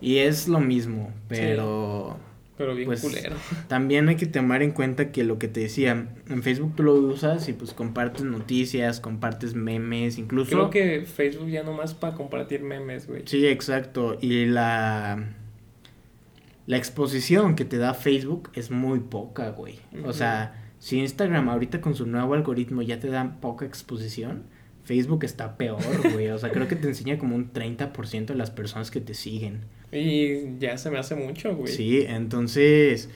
Y 0.00 0.16
es 0.18 0.48
lo 0.48 0.60
mismo, 0.60 1.12
pero... 1.28 2.18
Pero 2.56 2.74
bien 2.74 2.86
pues, 2.86 3.00
culero. 3.00 3.36
También 3.68 4.08
hay 4.08 4.16
que 4.16 4.26
tomar 4.26 4.62
en 4.62 4.70
cuenta 4.70 5.10
que 5.10 5.24
lo 5.24 5.38
que 5.38 5.48
te 5.48 5.60
decía, 5.60 6.08
en 6.28 6.42
Facebook 6.42 6.74
tú 6.76 6.84
lo 6.84 6.94
usas 6.94 7.48
y 7.48 7.52
pues 7.52 7.72
compartes 7.72 8.22
noticias, 8.22 9.00
compartes 9.00 9.54
memes, 9.54 10.18
incluso... 10.18 10.50
Creo 10.50 10.70
que 10.70 11.06
Facebook 11.06 11.48
ya 11.48 11.62
nomás 11.64 11.94
para 11.94 12.14
compartir 12.14 12.62
memes, 12.62 13.08
güey. 13.08 13.22
Sí, 13.26 13.46
exacto. 13.46 14.16
Y 14.20 14.46
la... 14.46 15.34
La 16.66 16.78
exposición 16.78 17.56
que 17.56 17.66
te 17.66 17.76
da 17.76 17.92
Facebook 17.92 18.50
es 18.54 18.70
muy 18.70 19.00
poca, 19.00 19.50
güey. 19.50 19.80
O 20.04 20.14
sea, 20.14 20.72
si 20.78 20.98
Instagram 20.98 21.50
ahorita 21.50 21.82
con 21.82 21.94
su 21.94 22.06
nuevo 22.06 22.32
algoritmo 22.32 22.80
ya 22.80 23.00
te 23.00 23.08
da 23.08 23.38
poca 23.40 23.66
exposición, 23.66 24.44
Facebook 24.84 25.24
está 25.24 25.56
peor, 25.56 25.82
güey. 26.12 26.28
O 26.28 26.38
sea, 26.38 26.50
creo 26.52 26.68
que 26.68 26.76
te 26.76 26.88
enseña 26.88 27.18
como 27.18 27.36
un 27.36 27.52
30% 27.52 28.26
de 28.26 28.34
las 28.34 28.50
personas 28.50 28.90
que 28.90 29.00
te 29.00 29.12
siguen. 29.12 29.66
Y 29.94 30.58
ya 30.58 30.76
se 30.76 30.90
me 30.90 30.98
hace 30.98 31.14
mucho, 31.14 31.54
güey. 31.54 31.72
Sí, 31.72 32.04
entonces 32.06 33.08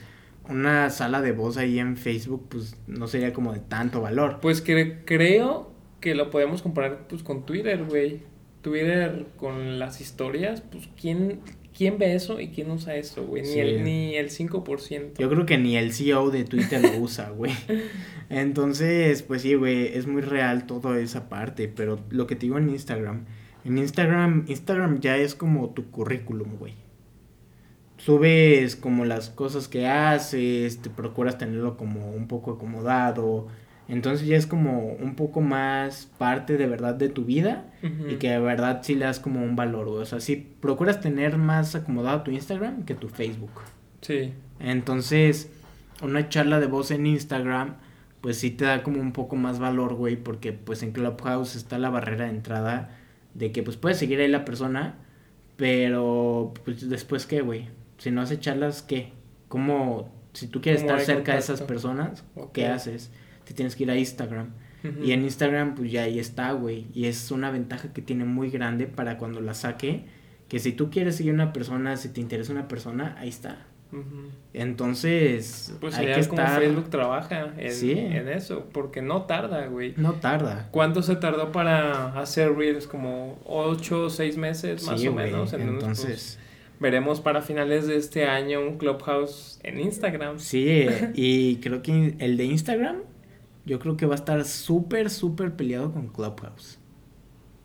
una 0.49 0.89
sala 0.89 1.21
de 1.21 1.31
voz 1.31 1.57
ahí 1.57 1.79
en 1.79 1.95
Facebook, 1.95 2.47
pues 2.49 2.75
no 2.87 3.07
sería 3.07 3.33
como 3.33 3.53
de 3.53 3.59
tanto 3.59 4.01
valor. 4.01 4.39
Pues 4.41 4.61
que, 4.61 4.99
creo 5.05 5.71
que 6.01 6.15
lo 6.15 6.31
podemos 6.31 6.61
comparar 6.61 7.07
pues 7.07 7.23
con 7.23 7.45
Twitter, 7.45 7.83
güey. 7.85 8.21
Twitter 8.61 9.27
con 9.37 9.79
las 9.79 10.01
historias, 10.01 10.61
pues 10.61 10.89
¿quién, 10.99 11.39
quién 11.75 11.97
ve 11.97 12.13
eso 12.13 12.41
y 12.41 12.49
quién 12.49 12.69
usa 12.71 12.95
eso, 12.95 13.25
güey? 13.25 13.43
Ni, 13.43 13.59
el, 13.59 13.83
ni 13.83 14.15
el 14.15 14.29
5%. 14.29 15.17
Yo 15.17 15.29
creo 15.29 15.45
que 15.45 15.57
ni 15.57 15.77
el 15.77 15.93
CEO 15.93 16.29
de 16.29 16.43
Twitter 16.43 16.81
lo 16.81 16.97
usa, 16.97 17.29
güey. 17.29 17.53
Entonces, 18.29 19.21
pues 19.23 19.43
sí, 19.43 19.53
güey, 19.53 19.87
es 19.97 20.07
muy 20.07 20.21
real 20.21 20.67
toda 20.67 20.99
esa 20.99 21.29
parte, 21.29 21.67
pero 21.67 21.99
lo 22.09 22.27
que 22.27 22.35
te 22.35 22.41
digo 22.41 22.57
en 22.57 22.69
Instagram 22.69 23.25
en 23.65 23.77
Instagram, 23.77 24.45
Instagram 24.47 24.99
ya 24.99 25.17
es 25.17 25.35
como 25.35 25.69
tu 25.71 25.91
currículum, 25.91 26.57
güey. 26.57 26.75
Subes 27.97 28.75
como 28.75 29.03
las 29.03 29.29
cosas 29.29 29.67
que 29.67 29.87
haces, 29.87 30.81
te 30.81 30.89
procuras 30.89 31.37
tenerlo 31.37 31.75
como 31.75 32.11
un 32.11 32.27
poco 32.27 32.53
acomodado. 32.53 33.47
Entonces 33.89 34.27
ya 34.27 34.37
es 34.37 34.47
como 34.47 34.93
un 34.93 35.15
poco 35.15 35.41
más 35.41 36.05
parte 36.17 36.55
de 36.57 36.67
verdad 36.67 36.95
de 36.95 37.09
tu 37.09 37.25
vida 37.25 37.65
y 38.07 38.15
que 38.15 38.29
de 38.29 38.39
verdad 38.39 38.81
sí 38.83 38.95
le 38.95 39.05
das 39.05 39.19
como 39.19 39.43
un 39.43 39.55
valor, 39.55 39.89
güey. 39.89 40.01
O 40.01 40.05
sea, 40.05 40.19
sí 40.19 40.55
procuras 40.61 41.01
tener 41.01 41.37
más 41.37 41.75
acomodado 41.75 42.21
tu 42.21 42.31
Instagram 42.31 42.83
que 42.83 42.93
tu 42.93 43.09
Facebook. 43.09 43.51
Sí. 44.01 44.33
Entonces, 44.59 45.51
una 46.01 46.29
charla 46.29 46.59
de 46.59 46.67
voz 46.67 46.91
en 46.91 47.07
Instagram, 47.07 47.75
pues 48.21 48.37
sí 48.37 48.51
te 48.51 48.65
da 48.65 48.83
como 48.83 49.01
un 49.01 49.11
poco 49.11 49.35
más 49.35 49.59
valor, 49.59 49.95
güey, 49.95 50.15
porque 50.15 50.53
pues 50.53 50.83
en 50.83 50.91
Clubhouse 50.91 51.55
está 51.55 51.79
la 51.79 51.89
barrera 51.89 52.25
de 52.25 52.31
entrada 52.31 52.98
de 53.39 53.51
que 53.51 53.63
pues 53.63 53.77
puedes 53.77 53.97
seguir 53.97 54.19
ahí 54.19 54.27
la 54.27 54.45
persona, 54.45 54.97
pero 55.55 56.53
pues 56.65 56.89
después 56.89 57.25
qué, 57.25 57.41
güey. 57.41 57.69
Si 57.97 58.11
no 58.11 58.21
hace 58.21 58.39
charlas, 58.39 58.81
¿qué? 58.81 59.13
¿Cómo, 59.47 60.11
si 60.33 60.47
tú 60.47 60.61
quieres 60.61 60.81
estar 60.81 60.99
cerca 61.01 61.33
de 61.33 61.39
esas 61.39 61.61
personas, 61.61 62.23
qué 62.53 62.67
haces? 62.67 63.11
Te 63.45 63.53
tienes 63.53 63.75
que 63.75 63.83
ir 63.83 63.91
a 63.91 63.97
Instagram. 63.97 64.49
Y 65.03 65.11
en 65.11 65.23
Instagram 65.23 65.75
pues 65.75 65.91
ya 65.91 66.03
ahí 66.03 66.19
está, 66.19 66.51
güey. 66.51 66.87
Y 66.93 67.05
es 67.05 67.31
una 67.31 67.49
ventaja 67.49 67.91
que 67.91 68.01
tiene 68.01 68.25
muy 68.25 68.49
grande 68.49 68.87
para 68.87 69.17
cuando 69.17 69.41
la 69.41 69.53
saque. 69.53 70.05
Que 70.47 70.59
si 70.59 70.71
tú 70.71 70.89
quieres 70.89 71.15
seguir 71.15 71.31
a 71.31 71.35
una 71.35 71.53
persona, 71.53 71.97
si 71.97 72.09
te 72.09 72.21
interesa 72.21 72.51
una 72.51 72.67
persona, 72.67 73.15
ahí 73.19 73.29
está. 73.29 73.65
Entonces, 74.53 75.75
pues 75.79 75.95
hay 75.97 76.07
que 76.07 76.19
estar... 76.19 76.59
Facebook 76.59 76.89
trabaja 76.89 77.53
en, 77.57 78.27
eso, 78.29 78.65
porque 78.71 79.01
no 79.01 79.23
tarda, 79.23 79.65
güey. 79.67 79.93
No 79.97 80.13
tarda. 80.13 80.69
¿Cuánto 80.71 81.01
se 81.01 81.15
tardó 81.15 81.51
para 81.51 82.19
hacer 82.19 82.55
Reels? 82.55 82.87
Como 82.87 83.39
8 83.45 84.05
o 84.05 84.09
6 84.09 84.37
meses 84.37 84.83
más 84.85 85.03
o 85.03 85.13
menos. 85.13 85.51
Pues, 85.51 85.61
Entonces, 85.61 86.39
veremos 86.79 87.19
para 87.19 87.41
finales 87.41 87.87
de 87.87 87.97
este 87.97 88.27
año 88.27 88.61
un 88.61 88.77
Clubhouse 88.77 89.59
en 89.63 89.79
Instagram. 89.79 90.39
Sí, 90.39 90.87
y 91.15 91.57
creo 91.57 91.81
que 91.81 92.15
el 92.19 92.37
de 92.37 92.45
Instagram, 92.45 92.97
yo 93.65 93.79
creo 93.79 93.97
que 93.97 94.05
va 94.05 94.13
a 94.13 94.17
estar 94.17 94.45
súper, 94.45 95.09
súper 95.09 95.55
peleado 95.55 95.91
con 95.91 96.09
Clubhouse. 96.09 96.79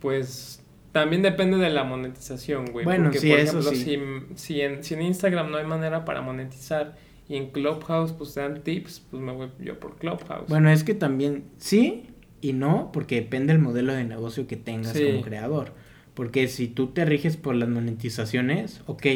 Pues 0.00 0.63
también 0.94 1.22
depende 1.22 1.56
de 1.56 1.70
la 1.70 1.82
monetización, 1.82 2.66
güey. 2.66 2.84
Bueno, 2.84 3.10
Porque, 3.10 3.28
por 3.28 3.40
ejemplo, 3.40 3.70
Si, 3.72 3.98
si, 4.36 4.60
en, 4.60 4.84
si 4.84 4.94
en 4.94 5.02
Instagram 5.02 5.50
no 5.50 5.56
hay 5.56 5.66
manera 5.66 6.04
para 6.04 6.22
monetizar 6.22 6.94
y 7.28 7.34
en 7.34 7.50
Clubhouse 7.50 8.12
pues 8.12 8.32
te 8.34 8.40
dan 8.40 8.62
tips, 8.62 9.02
pues 9.10 9.20
me 9.20 9.32
voy 9.32 9.48
yo 9.58 9.80
por 9.80 9.96
Clubhouse. 9.96 10.48
Bueno, 10.48 10.70
es 10.70 10.84
que 10.84 10.94
también 10.94 11.46
sí 11.56 12.10
y 12.40 12.52
no, 12.52 12.90
porque 12.92 13.16
depende 13.16 13.52
del 13.52 13.60
modelo 13.60 13.92
de 13.92 14.04
negocio 14.04 14.46
que 14.46 14.54
tengas 14.54 14.92
como 14.96 15.22
creador. 15.22 15.72
Porque 16.14 16.46
si 16.46 16.68
tú 16.68 16.86
te 16.86 17.04
riges 17.04 17.36
por 17.36 17.56
las 17.56 17.68
monetizaciones, 17.68 18.82
ok, 18.86 19.06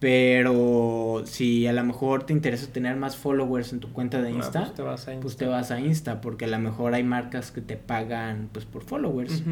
pero 0.00 1.22
si 1.26 1.66
a 1.66 1.74
lo 1.74 1.84
mejor 1.84 2.24
te 2.24 2.32
interesa 2.32 2.72
tener 2.72 2.96
más 2.96 3.16
followers 3.16 3.74
en 3.74 3.80
tu 3.80 3.92
cuenta 3.92 4.22
de 4.22 4.30
Insta, 4.30 4.60
pues, 4.62 4.74
te 4.74 4.82
vas 4.82 5.06
a 5.06 5.12
Insta. 5.12 5.22
pues 5.22 5.36
te 5.36 5.46
vas 5.46 5.70
a 5.70 5.78
Insta, 5.78 6.20
porque 6.22 6.46
a 6.46 6.48
lo 6.48 6.58
mejor 6.58 6.94
hay 6.94 7.04
marcas 7.04 7.50
que 7.50 7.60
te 7.60 7.76
pagan 7.76 8.48
pues 8.50 8.64
por 8.64 8.82
followers. 8.82 9.42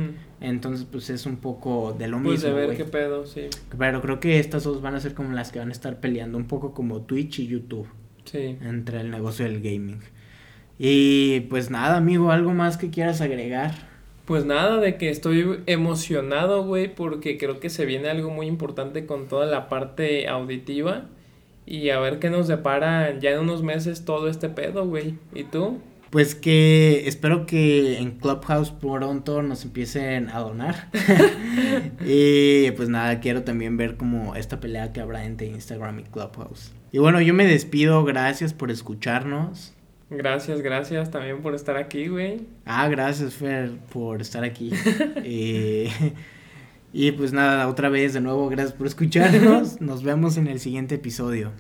Entonces, 0.40 0.87
pues 0.90 1.11
es 1.11 1.26
un 1.26 1.37
poco 1.37 1.94
de 1.98 2.08
lo 2.08 2.16
mismo. 2.16 2.30
Pues 2.30 2.42
de 2.42 2.52
ver 2.52 2.76
qué 2.78 2.84
pedo, 2.84 3.26
sí. 3.26 3.48
Pero 3.76 4.00
creo 4.00 4.20
que 4.20 4.38
estas 4.38 4.64
dos 4.64 4.80
van 4.80 4.94
a 4.94 5.00
ser 5.00 5.12
como 5.12 5.32
las 5.32 5.52
que 5.52 5.58
van 5.58 5.68
a 5.68 5.72
estar 5.72 6.00
peleando, 6.00 6.38
un 6.38 6.46
poco 6.46 6.72
como 6.72 7.02
Twitch 7.02 7.40
y 7.40 7.46
YouTube. 7.46 7.87
Sí. 8.24 8.56
Entre 8.62 9.00
el 9.00 9.11
negocio 9.11 9.44
del 9.44 9.61
gaming. 9.61 10.00
Y 10.78 11.40
pues 11.40 11.70
nada, 11.70 11.98
amigo, 11.98 12.30
¿algo 12.30 12.54
más 12.54 12.78
que 12.78 12.88
quieras 12.88 13.20
agregar? 13.20 13.88
Pues 14.29 14.45
nada, 14.45 14.77
de 14.77 14.99
que 14.99 15.09
estoy 15.09 15.61
emocionado, 15.64 16.62
güey, 16.62 16.95
porque 16.95 17.38
creo 17.38 17.61
que 17.61 17.71
se 17.71 17.87
viene 17.87 18.11
algo 18.11 18.29
muy 18.29 18.47
importante 18.47 19.07
con 19.07 19.27
toda 19.27 19.47
la 19.47 19.71
parte 19.71 20.29
auditiva. 20.29 21.07
Y 21.64 21.88
a 21.88 21.99
ver 21.99 22.19
qué 22.19 22.29
nos 22.29 22.47
depara 22.47 23.19
ya 23.19 23.31
en 23.31 23.38
unos 23.38 23.62
meses 23.62 24.05
todo 24.05 24.29
este 24.29 24.51
pedo, 24.51 24.87
güey. 24.87 25.14
¿Y 25.35 25.45
tú? 25.45 25.79
Pues 26.11 26.35
que 26.35 27.09
espero 27.09 27.47
que 27.47 27.97
en 27.97 28.19
Clubhouse 28.19 28.71
pronto 28.71 29.41
nos 29.41 29.64
empiecen 29.64 30.29
a 30.29 30.41
donar. 30.41 30.91
y 32.05 32.71
pues 32.73 32.91
nada, 32.91 33.21
quiero 33.21 33.45
también 33.45 33.79
ver 33.79 33.97
como 33.97 34.37
esta 34.37 34.61
pelea 34.61 34.93
que 34.93 35.01
habrá 35.01 35.25
entre 35.25 35.47
Instagram 35.47 36.01
y 36.01 36.03
Clubhouse. 36.03 36.75
Y 36.93 36.99
bueno, 36.99 37.23
yo 37.23 37.33
me 37.33 37.47
despido, 37.47 38.05
gracias 38.05 38.53
por 38.53 38.71
escucharnos. 38.71 39.73
Gracias, 40.11 40.62
gracias 40.62 41.11
también 41.11 41.42
por 41.42 41.55
estar 41.55 41.77
aquí, 41.77 42.09
güey. 42.09 42.40
Ah, 42.64 42.88
gracias, 42.88 43.35
Fer, 43.35 43.73
por 43.92 44.21
estar 44.21 44.44
aquí. 44.44 44.71
Eh, 45.25 45.90
y 46.92 47.12
pues 47.12 47.33
nada, 47.33 47.68
otra 47.68 47.88
vez, 47.88 48.14
de 48.14 48.21
nuevo, 48.21 48.49
gracias 48.49 48.73
por 48.73 48.87
escucharnos. 48.87 49.81
Nos 49.81 50.03
vemos 50.03 50.38
en 50.38 50.47
el 50.47 50.61
siguiente 50.61 50.94
episodio. 50.94 51.53